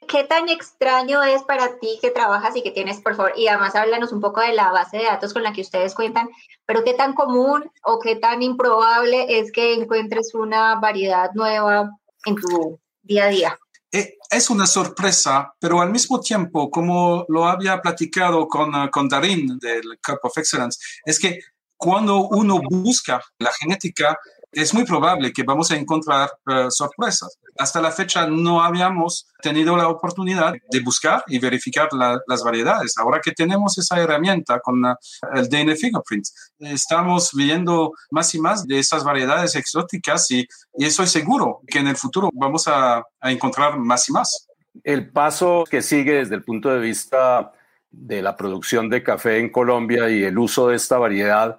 [0.07, 3.75] ¿Qué tan extraño es para ti que trabajas y que tienes, por favor, y además
[3.75, 6.29] háblanos un poco de la base de datos con la que ustedes cuentan,
[6.65, 11.89] pero qué tan común o qué tan improbable es que encuentres una variedad nueva
[12.25, 13.59] en tu día a día?
[13.91, 19.07] Eh, es una sorpresa, pero al mismo tiempo, como lo había platicado con, eh, con
[19.07, 21.39] Darín del Cup of Excellence, es que
[21.77, 24.17] cuando uno busca la genética,
[24.51, 27.37] es muy probable que vamos a encontrar eh, sorpresas.
[27.57, 32.97] Hasta la fecha no habíamos tenido la oportunidad de buscar y verificar las variedades.
[32.97, 34.95] Ahora que tenemos esa herramienta con eh,
[35.35, 36.25] el DNA Fingerprint,
[36.59, 41.87] estamos viendo más y más de esas variedades exóticas y, y estoy seguro que en
[41.87, 44.47] el futuro vamos a encontrar más y más.
[44.83, 47.51] El paso que sigue desde el punto de vista
[47.91, 51.57] de la producción de café en Colombia y el uso de esta variedad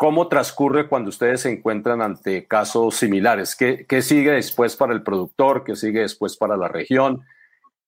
[0.00, 3.54] ¿Cómo transcurre cuando ustedes se encuentran ante casos similares?
[3.54, 5.62] ¿Qué, sigue después para el productor?
[5.62, 7.22] ¿Qué sigue después para la región?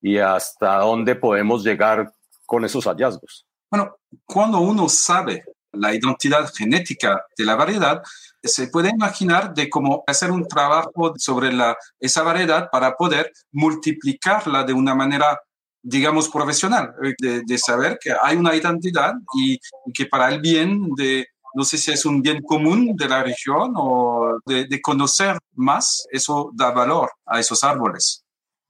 [0.02, 2.12] ¿Y hasta dónde podemos llegar
[2.44, 3.46] con esos hallazgos?
[3.70, 3.96] Bueno,
[4.26, 8.02] cuando uno sabe la identidad genética de la variedad,
[8.42, 14.64] se puede imaginar de cómo hacer un trabajo sobre la, esa variedad para poder multiplicarla
[14.64, 15.40] de una manera
[15.84, 19.58] digamos, profesional, de, saber que hay una identidad y,
[19.92, 23.72] que para el bien de, no sé si es un bien común de la región
[23.76, 28.24] o de, conocer más, eso da valor a esos árboles.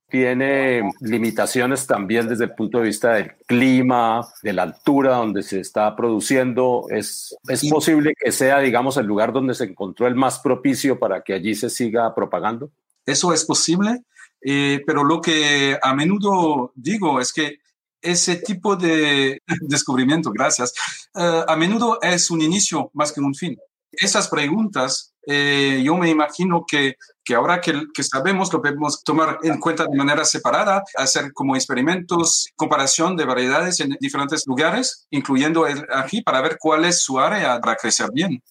[0.09, 5.61] Tiene limitaciones también desde el punto de vista del clima, de la altura donde se
[5.61, 6.85] está produciendo.
[6.91, 11.23] ¿Es, es posible que sea, digamos, el lugar donde se encontró el más propicio para
[11.23, 12.71] que allí se siga propagando?
[13.07, 14.03] Eso es posible,
[14.43, 17.62] eh, pero lo que a menudo digo es que
[18.03, 20.73] ese tipo de descubrimiento, gracias,
[21.15, 23.57] eh, a menudo es un inicio más que un fin.
[23.93, 29.39] Esas preguntas, eh, yo me imagino que, que ahora que, que, sabemos, lo podemos tomar
[29.43, 35.67] en cuenta de manera separada, hacer como experimentos, comparación de variedades en diferentes lugares, incluyendo
[35.67, 35.87] el
[36.25, 38.43] para ver cuál es su área para crecer bien.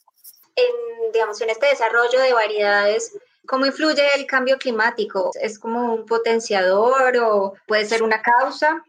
[0.55, 3.11] En, digamos, en este desarrollo de variedades,
[3.47, 5.31] ¿Cómo influye el cambio climático?
[5.41, 8.83] ¿Es como un potenciador o puede ser una causa?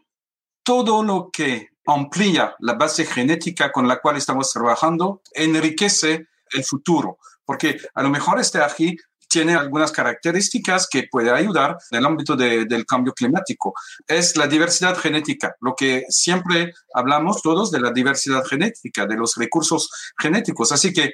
[0.63, 7.17] Todo lo que amplía la base genética con la cual estamos trabajando enriquece el futuro,
[7.45, 8.95] porque a lo mejor este ají
[9.33, 13.73] tiene algunas características que puede ayudar en el ámbito del cambio climático.
[14.07, 19.35] Es la diversidad genética, lo que siempre hablamos todos de la diversidad genética, de los
[19.35, 19.89] recursos
[20.21, 20.71] genéticos.
[20.71, 21.13] Así que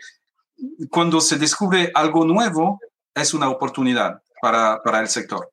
[0.90, 2.82] cuando se descubre algo nuevo,
[3.16, 5.50] es una oportunidad para, para el sector.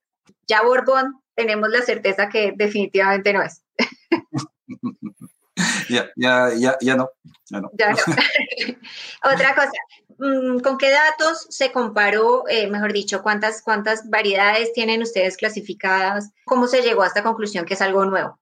[0.49, 3.63] Ya Borbón, tenemos la certeza que definitivamente no es.
[5.89, 7.09] ya, ya, ya, ya no.
[7.49, 7.71] Ya no.
[9.25, 9.71] Otra cosa,
[10.19, 16.31] mm, ¿con qué datos se comparó, eh, mejor dicho, cuántas, cuántas variedades tienen ustedes clasificadas?
[16.45, 18.39] ¿Cómo se llegó a esta conclusión que es algo nuevo?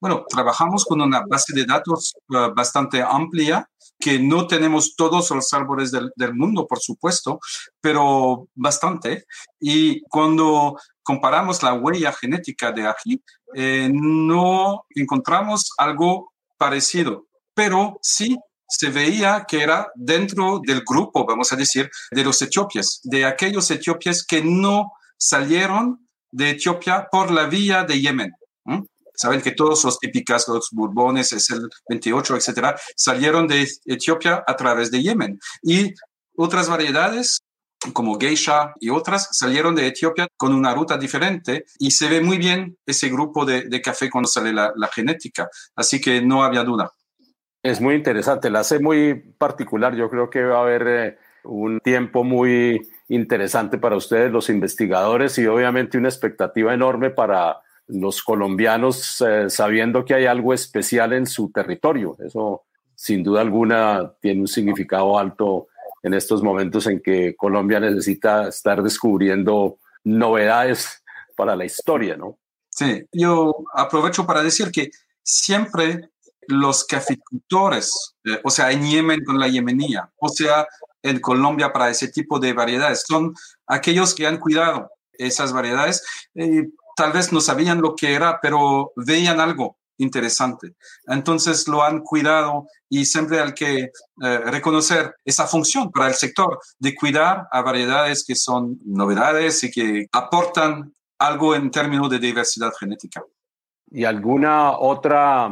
[0.00, 5.52] Bueno, trabajamos con una base de datos uh, bastante amplia, que no tenemos todos los
[5.54, 7.40] árboles del, del, mundo, por supuesto,
[7.80, 9.24] pero bastante.
[9.58, 13.22] Y cuando comparamos la huella genética de ají,
[13.54, 18.36] eh, no encontramos algo parecido, pero sí
[18.68, 23.70] se veía que era dentro del grupo, vamos a decir, de los etíopes, de aquellos
[23.70, 28.32] etíopes que no salieron de Etiopía por la vía de Yemen.
[29.14, 34.56] Saben que todos los típicos, los burbones, es el 28, etcétera, salieron de Etiopía a
[34.56, 35.38] través de Yemen.
[35.62, 35.94] Y
[36.36, 37.40] otras variedades
[37.92, 42.38] como Geisha y otras salieron de Etiopía con una ruta diferente y se ve muy
[42.38, 45.48] bien ese grupo de, café cuando sale la, genética.
[45.74, 46.92] Así que no había duda.
[47.62, 49.94] Es muy interesante, la hace muy particular.
[49.96, 55.38] Yo creo que va a haber eh, un tiempo muy interesante para ustedes, los investigadores,
[55.38, 61.26] y obviamente una expectativa enorme para los colombianos, eh, sabiendo que hay algo especial en
[61.26, 62.16] su territorio.
[62.24, 65.68] Eso, sin duda alguna, tiene un significado alto
[66.06, 71.02] en estos momentos en que Colombia necesita estar descubriendo novedades
[71.36, 72.38] para la historia, ¿no?
[72.70, 74.92] Sí, yo aprovecho para decir que
[75.24, 76.10] siempre
[76.46, 80.68] los caficultores, eh, o sea, en Yemen con la yemenía, o sea,
[81.02, 83.34] en Colombia para ese tipo de variedades, son
[83.66, 86.04] aquellos que han cuidado esas variedades.
[86.36, 90.74] Eh, tal vez no sabían lo que era, pero veían algo interesante.
[91.06, 96.58] Entonces lo han cuidado y siempre hay que eh, reconocer esa función para el sector
[96.78, 102.72] de cuidar a variedades que son novedades y que aportan algo en términos de diversidad
[102.78, 103.22] genética.
[103.90, 105.50] ¿Y alguna otra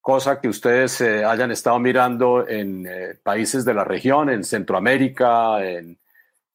[0.00, 5.64] cosa que ustedes eh, hayan estado mirando en eh, países de la región, en Centroamérica,
[5.64, 5.98] en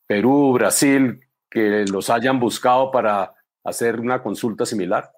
[0.07, 1.19] Perú, Brasil,
[1.49, 3.33] que los hayan buscado para
[3.63, 5.11] hacer una consulta similar?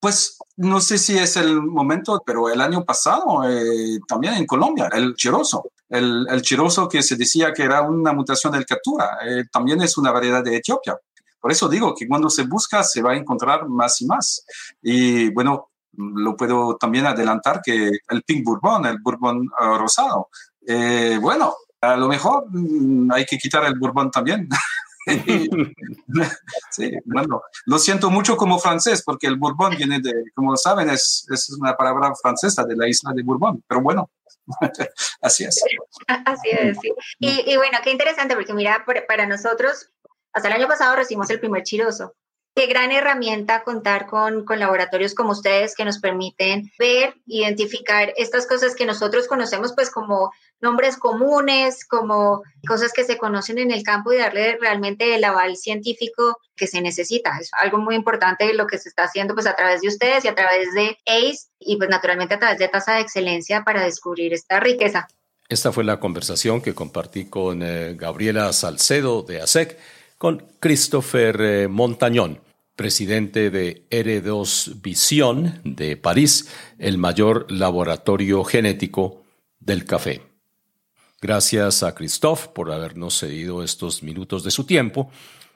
[0.00, 4.88] Pues no sé si es el momento, pero el año pasado eh, también en Colombia,
[4.92, 9.44] el chiroso, el, el, chiroso que se decía que era una mutación del captura, eh,
[9.50, 10.96] también es una variedad de Etiopía.
[11.40, 14.44] Por eso digo que cuando se busca se va a encontrar más y más.
[14.82, 20.28] Y bueno, lo puedo también adelantar que el Pink Bourbon, el Bourbon uh, rosado,
[20.66, 24.48] eh, bueno, a lo mejor mm, hay que quitar el Bourbon también.
[26.70, 31.26] sí, bueno, lo siento mucho como francés, porque el Bourbon viene de, como saben, es,
[31.32, 34.10] es una palabra francesa de la isla de Bourbon, pero bueno,
[35.22, 35.62] así es.
[36.06, 36.92] Así es, sí.
[37.18, 39.90] Y, y, bueno, qué interesante, porque mira, para nosotros,
[40.32, 42.14] hasta el año pasado recibimos el primer chiroso.
[42.54, 48.46] Qué gran herramienta contar con, con, laboratorios como ustedes que nos permiten ver, identificar estas
[48.46, 53.82] cosas que nosotros conocemos pues como nombres comunes, como cosas que se conocen en el
[53.82, 57.38] campo y darle realmente el aval científico que se necesita.
[57.40, 60.28] Es algo muy importante lo que se está haciendo pues a través de ustedes y
[60.28, 64.32] a través de ACE y pues naturalmente a través de tasa de excelencia para descubrir
[64.32, 65.08] esta riqueza.
[65.48, 69.78] Esta fue la conversación que compartí con eh, Gabriela Salcedo de ASEC,
[70.18, 72.40] con Christopher eh, Montañón
[72.78, 76.48] presidente de R2 Vision de París,
[76.78, 79.24] el mayor laboratorio genético
[79.58, 80.27] del café.
[81.20, 85.10] Gracias a Christophe por habernos cedido estos minutos de su tiempo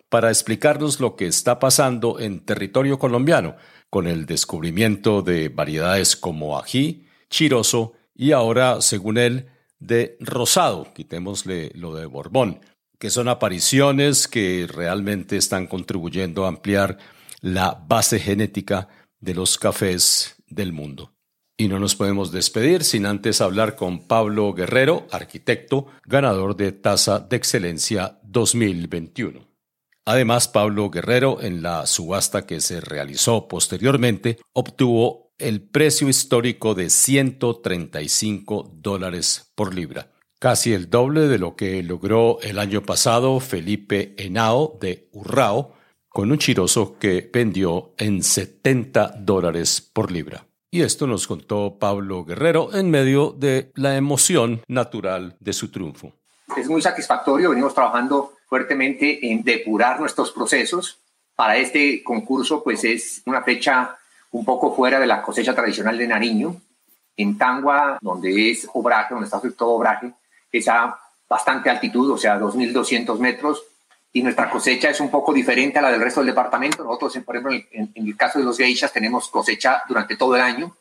[0.08, 3.56] para explicarnos lo que está pasando en territorio colombiano
[3.88, 9.48] con el descubrimiento de variedades como ají, chiroso y ahora, según él,
[9.78, 12.60] de rosado, quitémosle lo de Borbón,
[12.98, 16.98] que son apariciones que realmente están contribuyendo a ampliar
[17.40, 18.88] la base genética
[19.20, 21.12] de los cafés del mundo.
[21.56, 27.20] Y no nos podemos despedir sin antes hablar con Pablo Guerrero, arquitecto, ganador de Tasa
[27.20, 29.48] de Excelencia 2021.
[30.04, 36.90] Además, Pablo Guerrero, en la subasta que se realizó posteriormente, obtuvo el precio histórico de
[36.90, 44.16] 135 dólares por libra casi el doble de lo que logró el año pasado Felipe
[44.18, 45.76] Henao de Urrao,
[46.08, 50.48] con un chiroso que vendió en 70 dólares por libra.
[50.74, 56.14] Y esto nos contó Pablo Guerrero en medio de la emoción natural de su triunfo.
[56.56, 60.98] Es muy satisfactorio, venimos trabajando fuertemente en depurar nuestros procesos.
[61.36, 63.98] Para este concurso, pues es una fecha
[64.30, 66.56] un poco fuera de la cosecha tradicional de Nariño.
[67.18, 70.10] En Tangua, donde es obraje, donde está todo obraje,
[70.50, 70.98] es a
[71.28, 73.62] bastante altitud, o sea, 2.200 metros,
[74.12, 76.84] y nuestra cosecha es un poco diferente a la del resto del departamento.
[76.84, 80.76] Nosotros, por ejemplo, en, el caso de los geishas, tenemos cosecha durante todo el año,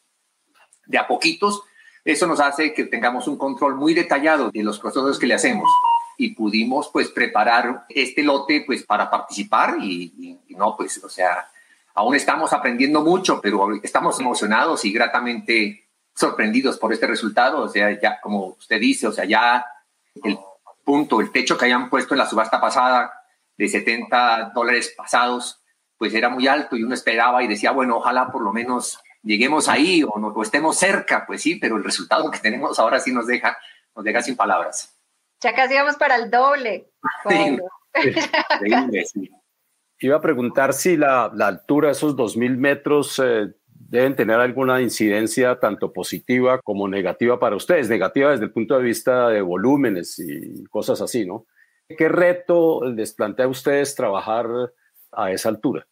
[0.86, 1.64] de a poquitos.
[2.04, 5.70] Eso nos hace que tengamos un control muy detallado de los procesos que le hacemos
[6.18, 11.50] y pudimos pues preparar este lote pues para participar y, y, no pues o sea
[11.96, 17.62] aún estamos aprendiendo mucho pero estamos emocionados y gratamente sorprendidos por este resultado.
[17.62, 19.66] O sea, ya como usted dice, o sea, ya
[20.24, 20.38] el
[20.84, 23.21] punto, el techo que hayan puesto en la subasta pasada
[23.62, 25.62] de 70 dólares pasados,
[25.96, 29.70] pues era muy alto y uno esperaba y decía, bueno, ojalá por lo menos lleguemos
[29.70, 33.28] ahí o, no, estemos cerca, pues sí, pero el resultado que tenemos ahora sí nos
[33.28, 33.56] deja,
[33.96, 35.00] nos deja sin palabras.
[35.42, 36.90] Ya casi vamos para el doble.
[40.00, 45.60] Iba a preguntar si la, la altura, esos 2.000 metros, eh, deben tener alguna incidencia
[45.60, 50.64] tanto positiva como negativa para ustedes, negativa desde el punto de vista de volúmenes y
[50.64, 51.46] cosas así, ¿no?
[51.96, 54.48] ¿Qué reto les plantea a ustedes trabajar
[55.12, 55.88] a esa altura?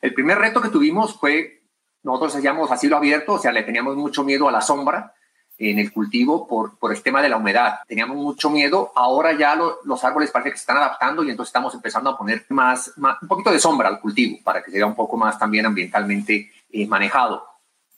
[0.00, 1.62] El primer reto que tuvimos fue,
[2.02, 5.14] nosotros hacíamos asilo abierto, o sea, le teníamos mucho miedo a la sombra
[5.58, 7.80] en el cultivo por, por el tema de la humedad.
[7.86, 11.74] Teníamos mucho miedo, ahora ya los árboles parece que se están adaptando y entonces estamos
[11.74, 14.94] empezando a poner más, más, un poquito de sombra al cultivo para que sea un
[14.94, 17.46] poco más también ambientalmente eh, manejado.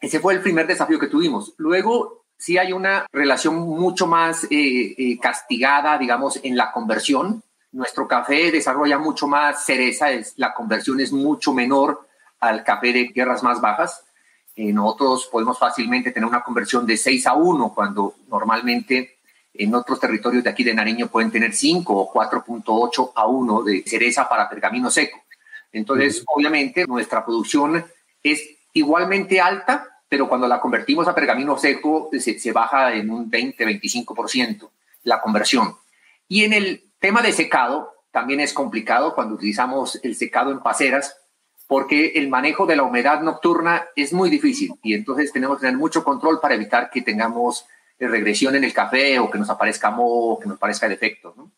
[0.00, 1.54] Ese fue el primer desafío que tuvimos.
[1.58, 7.40] Luego, sí hay una relación mucho más eh, eh, castigada, digamos, en la conversión.
[7.70, 12.08] Nuestro café desarrolla mucho más cereza, es, la conversión es mucho menor
[12.40, 14.02] al café de tierras más bajas.
[14.56, 19.18] nosotros podemos fácilmente tener una conversión de 6 a 1, cuando normalmente
[19.54, 23.84] en otros territorios de aquí de Nariño pueden tener 5 o 4.8 a 1 de
[23.86, 25.22] cereza para pergamino seco.
[25.72, 27.84] Entonces, obviamente, nuestra producción
[28.20, 33.30] es igualmente alta, pero cuando la convertimos a pergamino seco se, se baja en un
[33.30, 34.68] 20-25%
[35.04, 35.74] la conversión.
[36.28, 41.16] Y en el tema de secado también es complicado cuando utilizamos el secado en paceras
[41.66, 45.78] porque el manejo de la humedad nocturna es muy difícil y entonces tenemos que tener
[45.78, 47.64] mucho control para evitar que tengamos
[47.98, 51.32] regresión en el café o que nos aparezca moho, que nos parezca defecto.
[51.38, 51.50] ¿no?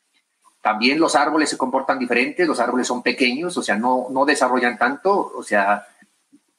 [0.61, 4.78] También los árboles se comportan diferentes, los árboles son pequeños, o sea, no, no desarrollan
[4.78, 5.88] tanto, o sea,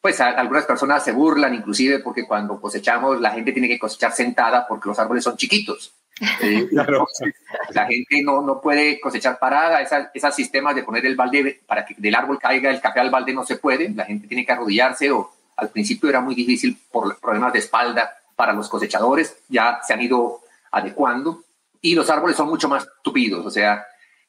[0.05, 4.67] pues algunas personas se burlan inclusive porque cuando cosechamos la gente tiene que cosechar sentada
[4.67, 5.95] porque los árboles son chiquitos.
[6.43, 6.69] Eh,
[7.73, 11.95] la gente no, no puede cosechar parada, esos sistemas de poner el balde para que
[11.97, 15.09] del árbol caiga el café al balde no se puede, la gente tiene que arrodillarse
[15.09, 19.91] o al principio era muy difícil por problemas de espalda para los cosechadores, ya se
[19.91, 21.45] han ido adecuando.
[21.81, 23.83] Y los árboles son mucho más tupidos, o sea,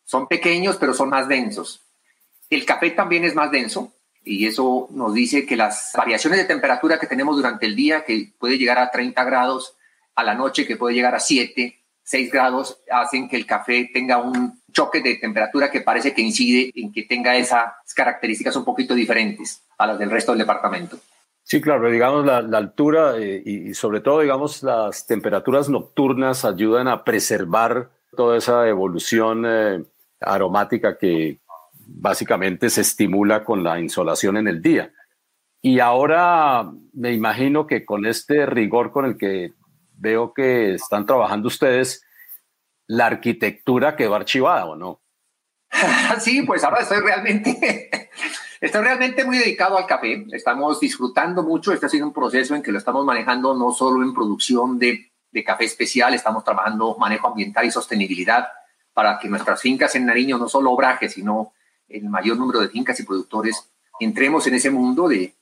[0.06, 1.82] son pequeños pero son más densos.
[2.48, 3.92] El café también es más denso
[4.26, 8.32] y eso nos dice que las variaciones de temperatura que tenemos durante el día, que
[8.38, 9.76] puede llegar a 30 grados,
[10.16, 14.18] a la noche que puede llegar a 7, 6 grados, hacen que el café tenga
[14.18, 18.94] un choque de temperatura que parece que incide en que tenga esas características un poquito
[18.94, 20.98] diferentes a las del resto del departamento.
[21.44, 27.04] Sí, claro, digamos la, altura eh, y, sobre todo, digamos, las temperaturas nocturnas ayudan a
[27.04, 29.84] preservar toda esa evolución eh,
[30.20, 31.38] aromática que
[31.86, 34.92] básicamente se estimula con la insolación en el día.
[35.62, 39.52] Y ahora me imagino que con este rigor con el que
[39.94, 42.04] veo que están trabajando ustedes,
[42.86, 45.00] la arquitectura quedó archivada, ¿o no?
[46.20, 47.90] Sí, pues ahora estoy realmente
[48.60, 50.24] Estoy realmente muy dedicado al café.
[50.32, 51.72] Estamos disfrutando mucho.
[51.72, 55.12] Este ha sido un proceso en que lo estamos manejando no solo en producción de,
[55.30, 58.48] de café especial, estamos trabajando manejo ambiental y sostenibilidad
[58.94, 61.52] para que nuestras fincas en Nariño, no solo obraje, sino
[61.88, 63.70] el mayor número de fincas y productores,
[64.00, 65.34] entremos en ese mundo de,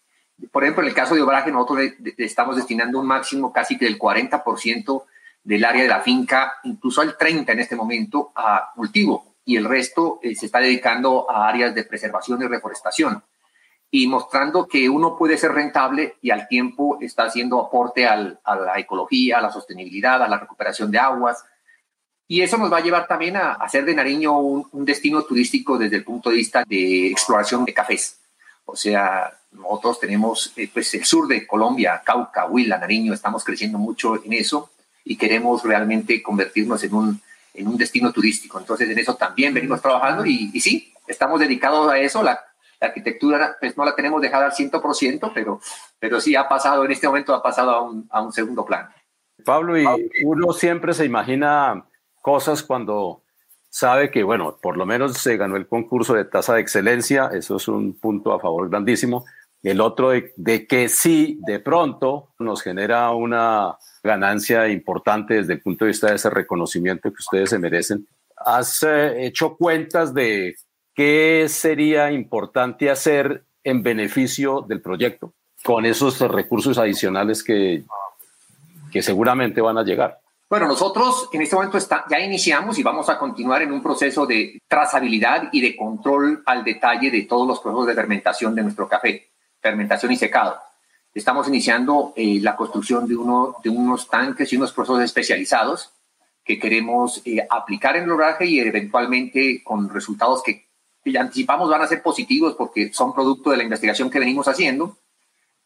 [0.51, 1.81] por ejemplo, en el caso de obraje, nosotros
[2.19, 5.05] estamos destinando un máximo casi que del 40%
[5.43, 9.65] del área de la finca, incluso al 30% en este momento, a cultivo y el
[9.65, 13.23] resto eh, se está dedicando a áreas de preservación y reforestación
[13.91, 18.79] y mostrando que uno puede ser rentable y al tiempo está haciendo aporte a la
[18.79, 21.45] ecología, a la sostenibilidad, a la recuperación de aguas.
[22.27, 25.97] Y eso nos va a llevar también a hacer de Nariño un, destino turístico desde
[25.97, 28.19] el punto de vista de exploración de cafés.
[28.65, 33.79] O sea, nosotros tenemos eh, pues el sur de Colombia, Cauca, Huila, Nariño, estamos creciendo
[33.79, 34.71] mucho en eso
[35.05, 37.21] y queremos realmente convertirnos en un
[37.55, 38.59] en un destino turístico.
[38.59, 42.23] Entonces, en eso también venimos trabajando y, y sí, estamos dedicados a eso.
[42.23, 42.41] La,
[42.81, 45.59] arquitectura, pues no la tenemos dejada al 100%, pero,
[45.99, 48.91] pero sí ha pasado, en este momento ha pasado a un, a un segundo plano.
[49.43, 49.87] Pablo, y
[50.23, 51.87] uno siempre se imagina
[52.25, 53.23] cosas cuando
[53.69, 57.57] sabe que, bueno, por lo menos se ganó el concurso de tasa de excelencia, eso
[57.57, 59.27] es un punto a favor grandísimo.
[59.63, 65.61] El otro de, de que sí, de pronto nos genera una ganancia importante desde el
[65.61, 68.09] punto de vista de ese reconocimiento que ustedes se merecen.
[68.39, 70.57] ¿Has eh, hecho cuentas de
[70.95, 77.85] qué sería importante hacer en beneficio del proyecto con esos recursos adicionales que,
[78.91, 80.24] que seguramente van a llegar?
[80.55, 84.25] Bueno, nosotros en este momento está, ya iniciamos y vamos a continuar en un proceso
[84.25, 88.89] de trazabilidad y de control al detalle de todos los procesos de fermentación de nuestro
[88.89, 90.57] café, fermentación y secado.
[91.13, 95.91] Estamos iniciando eh, la construcción de, uno, de unos tanques y unos procesos especializados
[96.45, 100.69] que queremos eh, aplicar en el oraje y eventualmente con resultados que,
[101.05, 104.99] ya anticipamos van a ser positivos porque son producto de la investigación que venimos haciendo,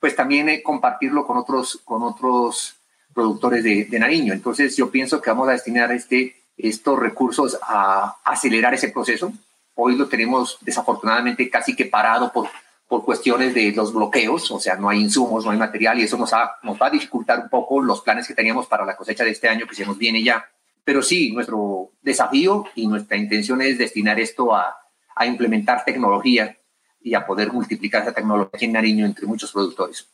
[0.00, 2.77] pues también eh, compartirlo con otros, con otros
[3.18, 4.32] productores de, de, Nariño.
[4.32, 9.32] Entonces yo pienso que vamos a destinar este, estos recursos a acelerar ese proceso.
[9.74, 12.48] Hoy lo tenemos desafortunadamente casi que parado por
[12.88, 16.16] por cuestiones de los bloqueos, o sea, no hay insumos, no hay material y eso
[16.16, 19.30] nos, nos va a dificultar un poco los planes que teníamos para la cosecha de
[19.30, 20.46] este año que se nos viene ya.
[20.84, 24.74] Pero sí, nuestro desafío y nuestra intención es destinar esto a,
[25.14, 26.56] a implementar tecnología
[27.02, 30.08] y a poder multiplicar esa tecnología en Nariño entre muchos productores.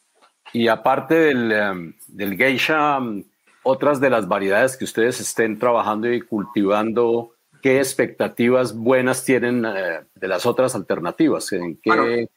[0.54, 2.98] Y aparte del, em, del geisha,
[3.64, 10.06] otras de las variedades que ustedes estén trabajando y cultivando, ¿qué expectativas buenas tienen eh,
[10.14, 11.52] de las otras alternativas?
[11.52, 12.28] ¿En qué,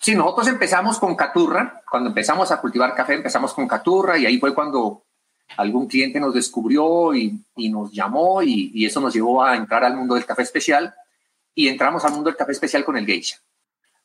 [0.00, 1.82] Sí, nosotros empezamos con caturra.
[1.88, 5.04] Cuando empezamos a cultivar café, empezamos con caturra y ahí fue cuando
[5.58, 10.14] algún cliente nos descubrió y, nos llamó y, eso nos llevó a entrar al mundo
[10.14, 10.94] del café especial
[11.54, 13.36] y entramos al mundo del café especial con el geisha.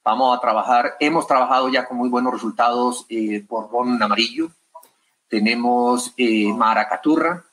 [0.05, 4.51] Vamos a trabajar, hemos trabajado ya con muy buenos resultados eh, por bon amarillo,
[5.27, 7.43] tenemos eh, maracaturra.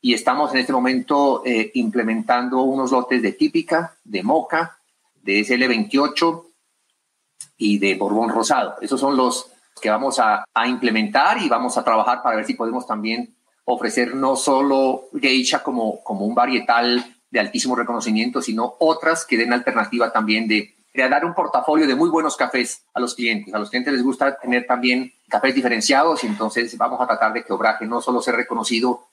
[0.00, 4.78] Y estamos en este momento eh, implementando unos lotes de típica, de moca,
[5.16, 6.44] de SL28
[7.58, 8.76] y de Borbón Rosado.
[8.80, 12.86] Esos son los que vamos a, implementar y vamos a trabajar para ver si podemos
[12.86, 13.36] también
[13.66, 19.52] ofrecer no solo geisha como, como un varietal de altísimo reconocimiento, sino otras que den
[19.52, 23.54] alternativa también de, dar un portafolio de muy buenos cafés a los clientes.
[23.54, 27.44] A los clientes les gusta tener también cafés diferenciados y entonces vamos a tratar de
[27.44, 29.06] que Obraje no solo sea reconocido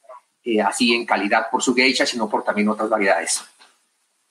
[0.44, 3.44] eh, así en calidad por su geisha, sino por también otras variedades.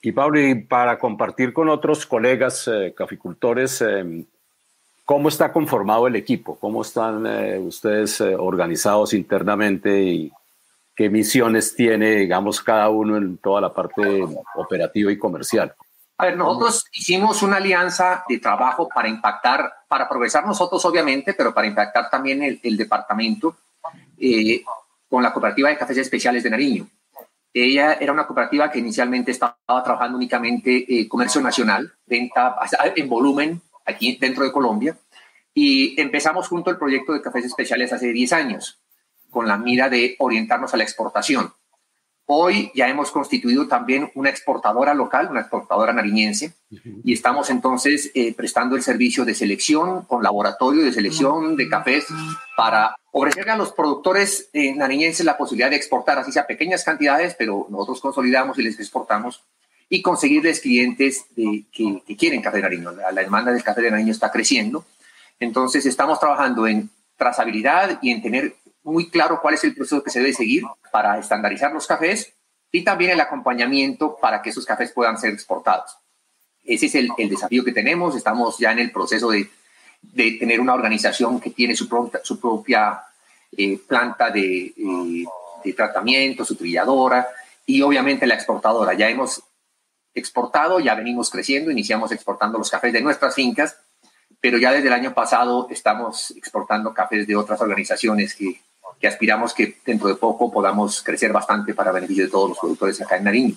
[0.03, 4.25] Y Pablo, y para compartir con otros colegas eh, caficultores, eh,
[5.05, 6.59] ¿cómo está conformado el equipo?
[6.59, 7.27] ¿Cómo están
[7.65, 10.33] ustedes organizados internamente y
[10.97, 14.25] qué misiones tiene, digamos, cada uno en toda la parte
[14.55, 15.75] operativa y comercial.
[16.19, 21.53] A ver, nosotros hicimos una alianza de trabajo para impactar, para progresar nosotros obviamente, pero
[21.53, 23.57] para impactar también el, departamento
[24.19, 24.63] eh,
[25.09, 26.89] con la cooperativa de cafés especiales de Nariño.
[27.53, 32.57] Ella era una cooperativa que inicialmente estaba trabajando únicamente eh, comercio nacional, venta
[32.95, 34.97] en volumen aquí dentro de Colombia,
[35.55, 38.79] y empezamos junto el proyecto de cafés especiales hace 10 años,
[39.31, 41.53] con la mira de orientarnos a la exportación.
[42.29, 46.55] Hoy ya hemos constituido también una exportadora local, una exportadora nariñense,
[47.05, 52.07] y estamos entonces eh, prestando el servicio de selección con laboratorio de selección de cafés
[52.57, 57.37] para ofrecerle a los productores eh, nariñenses la posibilidad de exportar, así sea pequeñas cantidades,
[57.39, 59.45] pero nosotros consolidamos y les exportamos
[59.89, 62.91] y conseguirles clientes que, quieren café de nariño.
[62.91, 64.85] La, la demanda del café de nariño está creciendo.
[65.39, 68.57] Entonces estamos trabajando en trazabilidad y en tener
[68.93, 70.63] muy claro cuál es el proceso que se debe seguir
[70.93, 72.33] para estandarizar los cafés
[72.71, 75.97] y también el acompañamiento para que esos cafés puedan ser exportados.
[76.65, 78.17] Ese es el, desafío que tenemos.
[78.17, 79.49] Estamos ya en el proceso de,
[80.39, 81.89] tener una organización que tiene su,
[82.23, 83.03] su propia
[83.57, 85.25] eh, planta de, eh,
[85.65, 87.27] de, tratamiento, su trilladora
[87.65, 88.95] y obviamente la exportadora.
[88.95, 89.43] Ya hemos
[90.15, 93.77] exportado, ya venimos creciendo, iniciamos exportando los cafés de nuestras fincas,
[94.41, 98.61] pero ya desde el año pasado estamos exportando cafés de otras organizaciones que
[99.01, 103.01] que aspiramos que dentro de poco podamos crecer bastante para beneficio de todos los productores
[103.01, 103.55] acá en Nariño.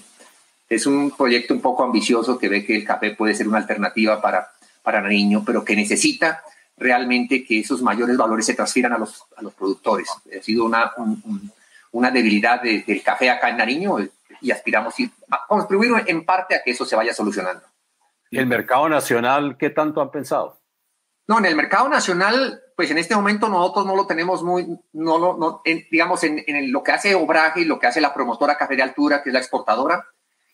[0.67, 4.21] Es un proyecto un poco ambicioso que ve que el café puede ser una alternativa
[4.21, 4.51] para,
[4.83, 6.43] para Nariño, pero que necesita
[6.77, 10.07] realmente que esos mayores valores se transfieran a los, a los productores.
[10.37, 10.91] Ha sido una,
[11.91, 13.97] una debilidad del café acá en Nariño
[14.41, 14.93] y aspiramos
[15.29, 17.63] a contribuir en parte a que eso se vaya solucionando.
[18.29, 20.59] ¿Y el mercado nacional qué tanto han pensado?
[21.27, 25.17] No, en el mercado nacional, pues en este momento nosotros no lo tenemos muy, no
[25.17, 25.61] lo, no,
[25.91, 28.83] digamos, en, en, lo que hace Obraje y lo que hace la promotora Café de
[28.83, 30.07] Altura, que es la exportadora,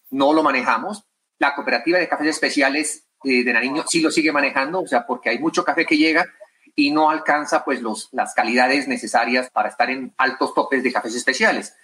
[0.10, 1.06] no lo manejamos.
[1.38, 5.30] La cooperativa de cafés especiales eh, de Nariño sí lo sigue manejando, o sea, porque
[5.30, 6.26] hay mucho café que llega
[6.74, 11.14] y no alcanza pues los, las calidades necesarias para estar en altos topes de cafés
[11.14, 11.76] especiales.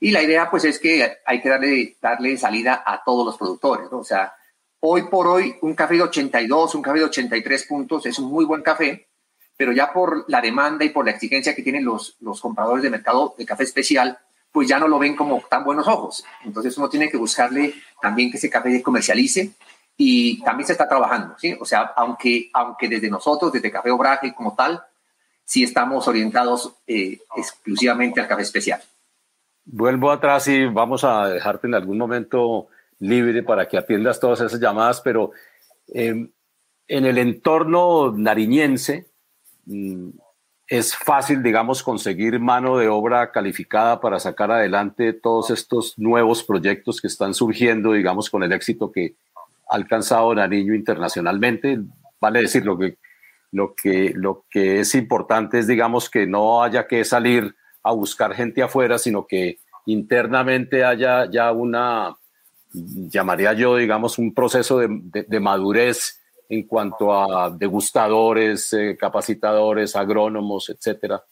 [0.00, 3.92] Y la idea pues es que hay que darle, darle salida a todos los productores,
[3.92, 3.98] ¿no?
[3.98, 4.32] O sea,
[4.82, 8.46] Hoy por hoy, un café de 82, un café de 83 puntos es un muy
[8.46, 9.09] buen café,
[9.60, 12.88] pero ya por la demanda y por la exigencia que tienen los, los compradores de
[12.88, 14.16] mercado de café especial,
[14.50, 16.24] pues ya no lo ven como tan buenos ojos.
[16.46, 19.50] Entonces uno tiene que buscarle también que ese café se comercialice
[19.98, 21.54] y también se está trabajando, ¿sí?
[21.60, 24.82] O sea, aunque, aunque desde nosotros, desde Café Obraje como tal,
[25.44, 28.80] sí estamos orientados eh, exclusivamente al café especial.
[29.66, 34.58] Vuelvo atrás y vamos a dejarte en algún momento libre para que atiendas todas esas
[34.58, 35.32] llamadas, pero
[35.88, 36.30] em,
[36.88, 39.09] en el entorno nariñense
[40.66, 47.00] es fácil, digamos, conseguir mano de obra calificada para sacar adelante todos estos nuevos proyectos
[47.00, 49.16] que están surgiendo, digamos, con el éxito que
[49.68, 51.80] ha alcanzado Nariño internacionalmente.
[52.20, 52.98] Vale decir, lo que,
[53.50, 58.34] lo que, lo que es importante es, digamos, que no haya que salir a buscar
[58.34, 62.16] gente afuera, sino que internamente haya ya una,
[62.72, 66.19] llamaría yo, digamos, un proceso de, madurez
[66.50, 71.22] en cuanto a degustadores, eh, capacitadores, agrónomos, etcétera,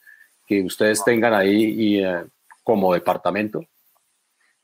[0.46, 2.24] que ustedes tengan ahí y, eh,
[2.62, 3.64] como departamento?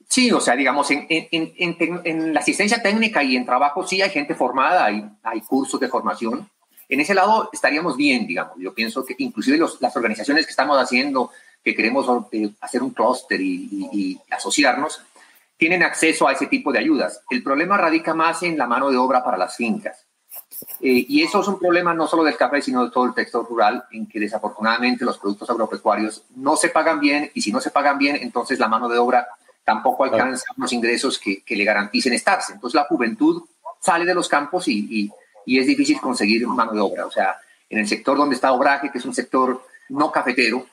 [0.08, 4.36] Sí, o sea, digamos, en, en, la asistencia técnica y en trabajo sí hay gente
[4.36, 6.48] formada, hay, hay cursos de formación.
[6.88, 8.54] En ese lado estaríamos bien, digamos.
[8.58, 11.32] Yo pienso que inclusive las organizaciones que estamos haciendo,
[11.64, 15.02] que queremos eh, hacer un clúster y asociarnos,
[15.56, 17.22] tienen acceso a ese tipo de ayudas.
[17.28, 20.03] El problema radica más en la mano de obra para las fincas.
[20.80, 23.46] Eh, y eso es un problema no solo del café, sino de todo el sector
[23.48, 27.70] rural, en que desafortunadamente los productos agropecuarios no se pagan bien y si no se
[27.70, 29.26] pagan bien, entonces la mano de obra
[29.64, 32.52] tampoco alcanza los ingresos que, le garanticen estarse.
[32.52, 33.42] Entonces la juventud
[33.80, 35.10] sale de los campos y,
[35.46, 37.06] y es difícil conseguir mano de obra.
[37.06, 37.36] O sea,
[37.68, 40.66] en el sector donde está obraje, que es un sector no cafetero,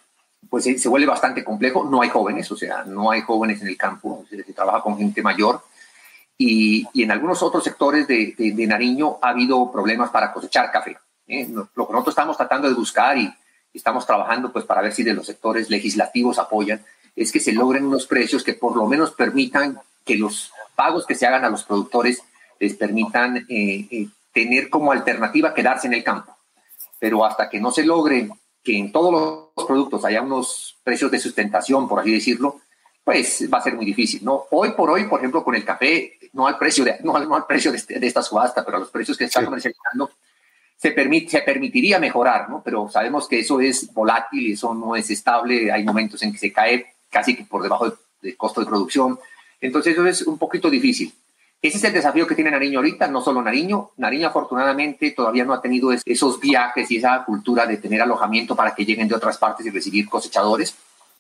[0.50, 1.84] pues se vuelve bastante complejo.
[1.84, 5.22] No hay jóvenes, o sea, no hay jóvenes en el campo, se, trabaja con gente
[5.22, 5.62] mayor.
[6.38, 10.98] Y, y, en algunos otros sectores de, de, Nariño ha habido problemas para cosechar café.
[11.28, 11.48] ¿eh?
[11.50, 13.32] Lo que nosotros estamos tratando de buscar y
[13.74, 16.84] estamos trabajando pues para ver si de los sectores legislativos apoyan,
[17.16, 21.16] es que se logren unos precios que por lo menos permitan que los pagos que
[21.16, 22.24] se hagan a los productores
[22.60, 26.36] les permitan eh, eh, tener como alternativa quedarse en el campo.
[27.00, 28.30] Pero hasta que no se logre
[28.64, 32.62] que en todos los productos haya unos precios de sustentación, por así decirlo,
[33.04, 34.46] pues va a ser muy difícil, ¿no?
[34.52, 37.72] Hoy por hoy, por ejemplo, con el café, no al precio de, no al, precio
[37.72, 40.12] de, este, de, esta subasta, pero a los precios que están comercializando,
[40.78, 42.62] se, permite, se permitiría mejorar, ¿no?
[42.64, 46.52] Pero sabemos que eso es volátil, eso no es estable, hay momentos en que se
[46.52, 49.20] cae casi que por debajo del costo de producción.
[49.60, 51.14] Entonces eso es un poquito difícil.
[51.62, 53.92] Ese es el desafío que tiene Nariño ahorita, no solo Nariño.
[53.98, 58.74] Nariño afortunadamente todavía no ha tenido esos viajes y esa cultura de tener alojamiento para
[58.74, 60.76] que lleguen de otras partes y recibir cosechadores,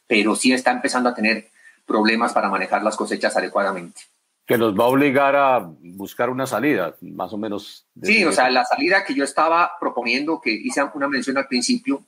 [0.07, 1.49] pero sí está empezando a tener
[1.91, 4.01] problemas para manejar las cosechas adecuadamente.
[4.45, 7.85] Que nos va a obligar a buscar una salida, más o menos.
[8.01, 12.01] Sí, o sea, la salida que yo estaba proponiendo, que hice una mención al principio,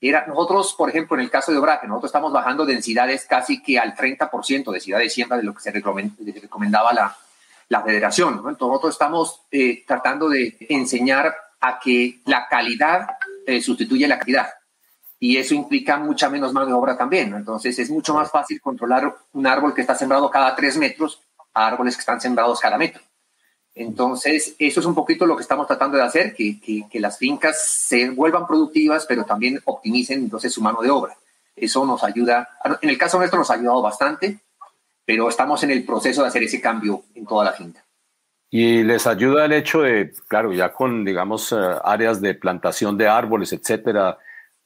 [0.00, 3.78] era nosotros, por ejemplo, en el caso de Obraje, nosotros estamos bajando densidades casi que
[3.78, 7.16] al 30% de densidad de siembra de lo que se recomendaba la,
[7.68, 8.34] la federación.
[8.34, 13.08] Entonces nosotros estamos eh, tratando de enseñar a que la calidad
[13.46, 14.48] eh, sustituye la calidad.
[15.20, 17.34] Y eso implica mucha menos mano de obra también.
[17.34, 21.20] Entonces es mucho más fácil controlar un árbol que está sembrado cada tres metros
[21.54, 23.02] a árboles que están sembrados cada metro.
[23.74, 27.16] Entonces, eso es un poquito lo que estamos tratando de hacer, que, que, que, las
[27.16, 31.16] fincas se vuelvan productivas, pero también optimicen entonces su mano de obra.
[31.54, 32.48] Eso nos ayuda,
[32.82, 34.40] en el caso nuestro nos ha ayudado bastante,
[35.04, 37.84] pero estamos en el proceso de hacer ese cambio en toda la finca.
[38.50, 43.06] Y les ayuda el hecho de, claro, ya con, digamos, eh, áreas de plantación de
[43.06, 44.18] árboles, etcétera,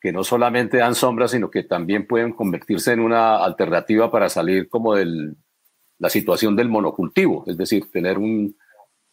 [0.02, 4.68] que no solamente dan sombra, sino que también pueden convertirse en una alternativa para salir
[4.68, 5.34] como de
[5.98, 8.56] la situación del monocultivo, es decir, tener un,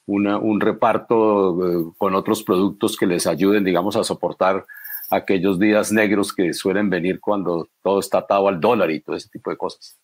[0.07, 4.65] un reparto eh, con otros productos que les ayuden, digamos, a soportar
[5.11, 9.29] aquellos días negros que suelen venir cuando todo está atado al dólar y todo ese
[9.29, 9.95] tipo de cosas.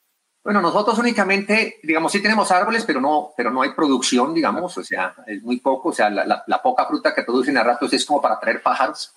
[0.44, 4.84] Bueno, nosotros únicamente, digamos, sí tenemos árboles, pero no, pero no hay producción, digamos, o
[4.84, 8.06] sea, es muy poco, o sea, la, la, poca fruta que producen a ratos es
[8.06, 9.12] como para traer pájaros.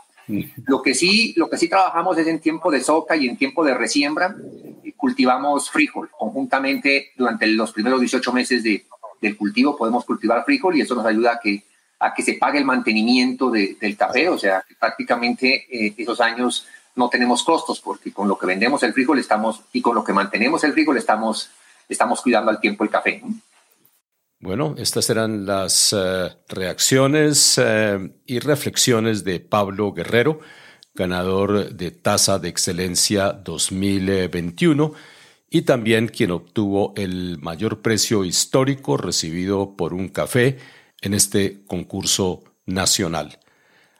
[0.66, 3.64] Lo que sí, lo que sí trabajamos es en tiempo de soca y en tiempo
[3.64, 4.36] de resiembra,
[4.96, 8.84] cultivamos frijol conjuntamente durante los primeros 18 meses de,
[9.20, 11.64] del cultivo, podemos cultivar frijol y eso nos ayuda a que,
[12.00, 16.66] a que se pague el mantenimiento de, del café, o sea, prácticamente eh, esos años
[16.94, 20.12] no tenemos costos porque con lo que vendemos el frijol estamos y con lo que
[20.12, 21.50] mantenemos el frijol estamos,
[21.88, 23.22] estamos cuidando al tiempo el café.
[24.40, 30.38] Bueno, estas eran las uh, reacciones uh, y reflexiones de Pablo Guerrero,
[30.94, 34.92] ganador de Tasa de Excelencia 2021
[35.50, 40.58] y también quien obtuvo el mayor precio histórico recibido por un café
[41.00, 43.40] en este concurso nacional.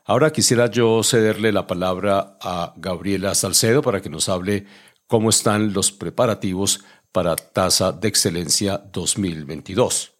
[0.05, 4.67] Ahora quisiera yo cederle la palabra a Gabriela Salcedo para que nos hable
[5.09, 10.18] cómo están los preparativos para Tasa de Excelencia 2022.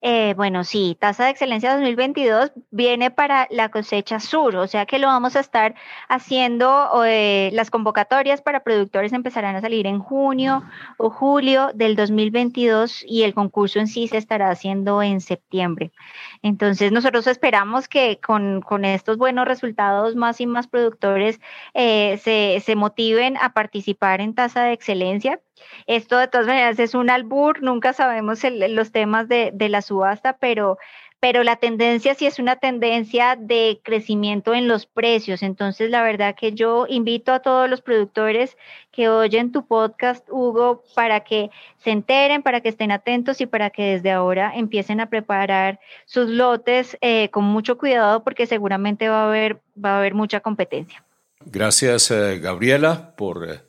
[0.00, 5.00] Eh, bueno, sí, tasa de excelencia 2022 viene para la cosecha sur, o sea que
[5.00, 5.74] lo vamos a estar
[6.08, 10.62] haciendo, eh, las convocatorias para productores empezarán a salir en junio
[10.98, 15.90] o julio del 2022 y el concurso en sí se estará haciendo en septiembre.
[16.42, 21.40] Entonces nosotros esperamos que con, con estos buenos resultados más y más productores
[21.74, 25.40] eh, se, se motiven a participar en tasa de excelencia
[25.86, 30.78] esto de todas maneras es un albur, nunca sabemos los temas de, la subasta, pero,
[31.20, 35.42] pero la tendencia sí es una tendencia de crecimiento en los precios.
[35.42, 38.56] Entonces, la verdad que yo invito a todos los productores
[38.92, 43.70] que oyen tu podcast, Hugo, para que se enteren, para que estén atentos y para
[43.70, 49.22] que desde ahora empiecen a preparar sus lotes eh, con mucho cuidado porque seguramente va
[49.22, 51.04] a haber, va a haber mucha competencia.
[51.44, 53.60] Gracias, eh, Gabriela, por eh,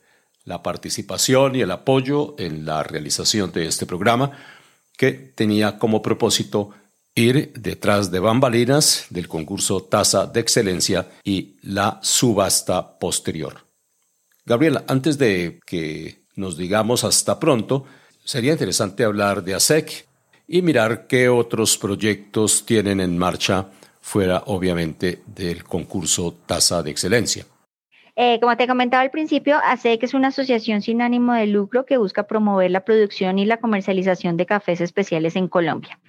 [0.50, 4.32] la participación y el apoyo en la realización de este programa
[4.97, 6.72] que tenía como propósito
[7.14, 13.68] ir detrás de bambalinas del concurso Tasa de Excelencia y la subasta posterior.
[14.43, 17.86] Gabriela, antes de que nos digamos hasta pronto,
[18.26, 20.08] sería interesante hablar de ASEC
[20.47, 23.68] y mirar qué otros proyectos tienen en marcha
[24.02, 27.45] fuera, obviamente, del concurso Tasa de Excelencia.
[28.22, 31.95] Eh, como te comentaba al principio, ASEC es una asociación sin ánimo de lucro que
[31.95, 36.01] busca promover la producción y la comercialización de cafés especiales en Colombia.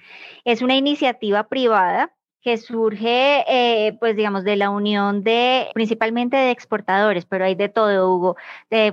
[0.43, 6.51] Es una iniciativa privada que surge, eh, pues digamos, de la unión de, principalmente de
[6.51, 8.35] exportadores, pero hay de todo, Hugo.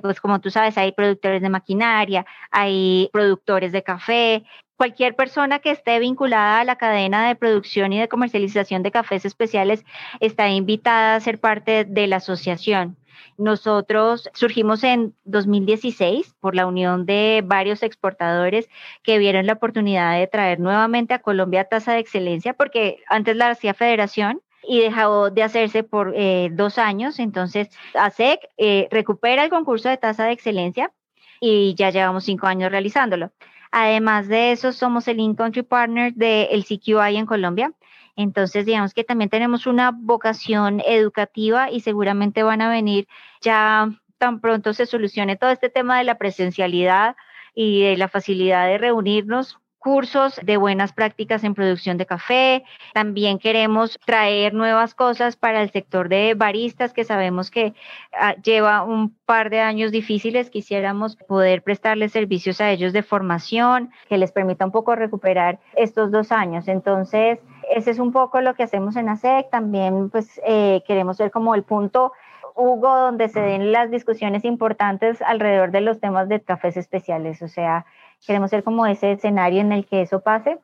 [0.00, 4.44] Pues como tú sabes, hay productores de maquinaria, hay productores de café,
[4.78, 9.24] cualquier persona que esté vinculada a la cadena de producción y de comercialización de cafés
[9.24, 9.84] especiales
[10.20, 12.96] está invitada a ser parte de la asociación.
[13.36, 18.68] Nosotros surgimos en 2016 por la unión de varios exportadores
[19.02, 23.50] que vieron la oportunidad de traer nuevamente a Colombia tasa de excelencia, porque antes la
[23.50, 27.18] hacía Federación y dejó de hacerse por eh, dos años.
[27.18, 30.92] Entonces, ASEC eh, recupera el concurso de tasa de excelencia
[31.40, 33.32] y ya llevamos cinco años realizándolo.
[33.70, 37.72] Además de eso, somos el in-country partner del CQI en Colombia.
[38.18, 43.06] Entonces, digamos que también tenemos una vocación educativa y seguramente van a venir
[43.40, 43.88] ya
[44.18, 47.14] tan pronto se solucione todo este tema de la presencialidad
[47.54, 52.64] y de la facilidad de reunirnos, cursos de buenas prácticas en producción de café.
[52.92, 57.74] También queremos traer nuevas cosas para el sector de baristas, que sabemos que
[58.12, 60.50] ah, lleva un par de años difíciles.
[60.50, 66.10] Quisiéramos poder prestarles servicios a ellos de formación, que les permita un poco recuperar estos
[66.10, 66.66] dos años.
[66.66, 67.38] Entonces,
[67.74, 69.50] ese es un poco lo que hacemos en ASEC.
[69.50, 72.12] También, pues, eh, queremos ver como el punto
[72.54, 77.40] Hugo, donde se den las discusiones importantes alrededor de los temas de cafés especiales.
[77.42, 77.86] O sea,
[78.26, 80.58] Queremos ser como ese escenario en el que eso pase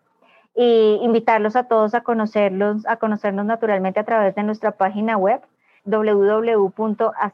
[0.55, 5.41] y invitarlos a todos a conocerlos, a conocernos naturalmente a través de nuestra página web
[5.85, 7.29] www.asecc.co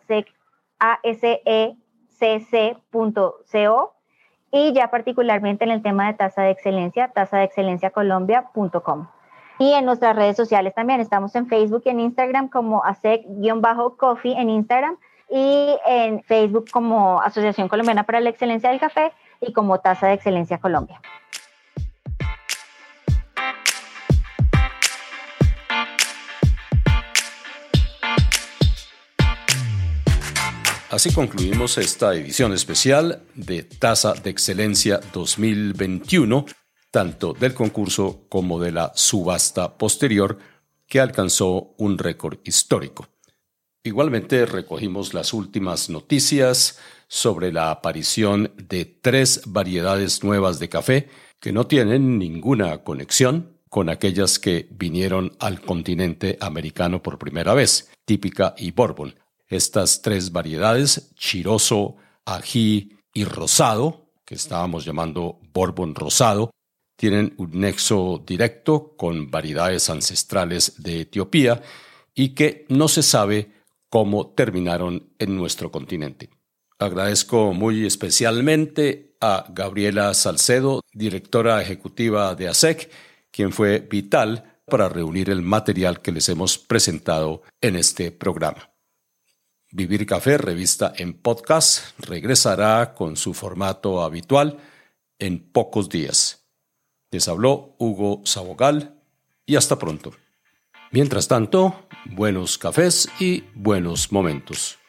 [4.53, 9.07] y ya particularmente en el tema de tasa de excelencia, tasa de excelencia colombia.com.
[9.61, 14.49] Y en nuestras redes sociales también, estamos en Facebook y en Instagram como ASEC-Coffee en
[14.49, 14.97] Instagram
[15.29, 20.15] y en Facebook como Asociación Colombiana para la Excelencia del Café y como Tasa de
[20.15, 21.03] Excelencia Colombia.
[30.91, 36.47] Así concluimos esta edición especial de Tasa de Excelencia 2021,
[36.91, 40.39] tanto del concurso como de la subasta posterior,
[40.87, 43.09] que alcanzó un récord histórico.
[43.83, 46.79] Igualmente recogimos las últimas noticias
[47.09, 51.09] sobre la aparición de tres variedades nuevas de café
[51.41, 57.91] que no tienen ninguna conexión con aquellas que vinieron al continente americano por primera vez,
[58.05, 59.15] típica y bourbon.
[59.49, 66.51] Estas tres variedades, chiroso, ají y rosado, que estábamos llamando bourbon rosado,
[67.01, 71.63] tienen un nexo directo con variedades ancestrales de Etiopía
[72.15, 73.53] y que no se sabe
[73.89, 76.29] cómo terminaron en nuestro continente.
[76.79, 82.91] Agradezco muy especialmente a Gabriela Salcedo, directora ejecutiva de ASEC,
[83.31, 88.75] quien fue vital para reunir el material que les hemos presentado en este programa.
[89.73, 94.59] Vivir Café, revista en podcast, regresará con su formato habitual
[95.19, 96.40] en pocos días.
[97.13, 99.01] Les habló Hugo Sabogal
[99.47, 100.13] y hasta pronto.
[100.93, 104.80] Mientras tanto, buenos cafés y buenos momentos.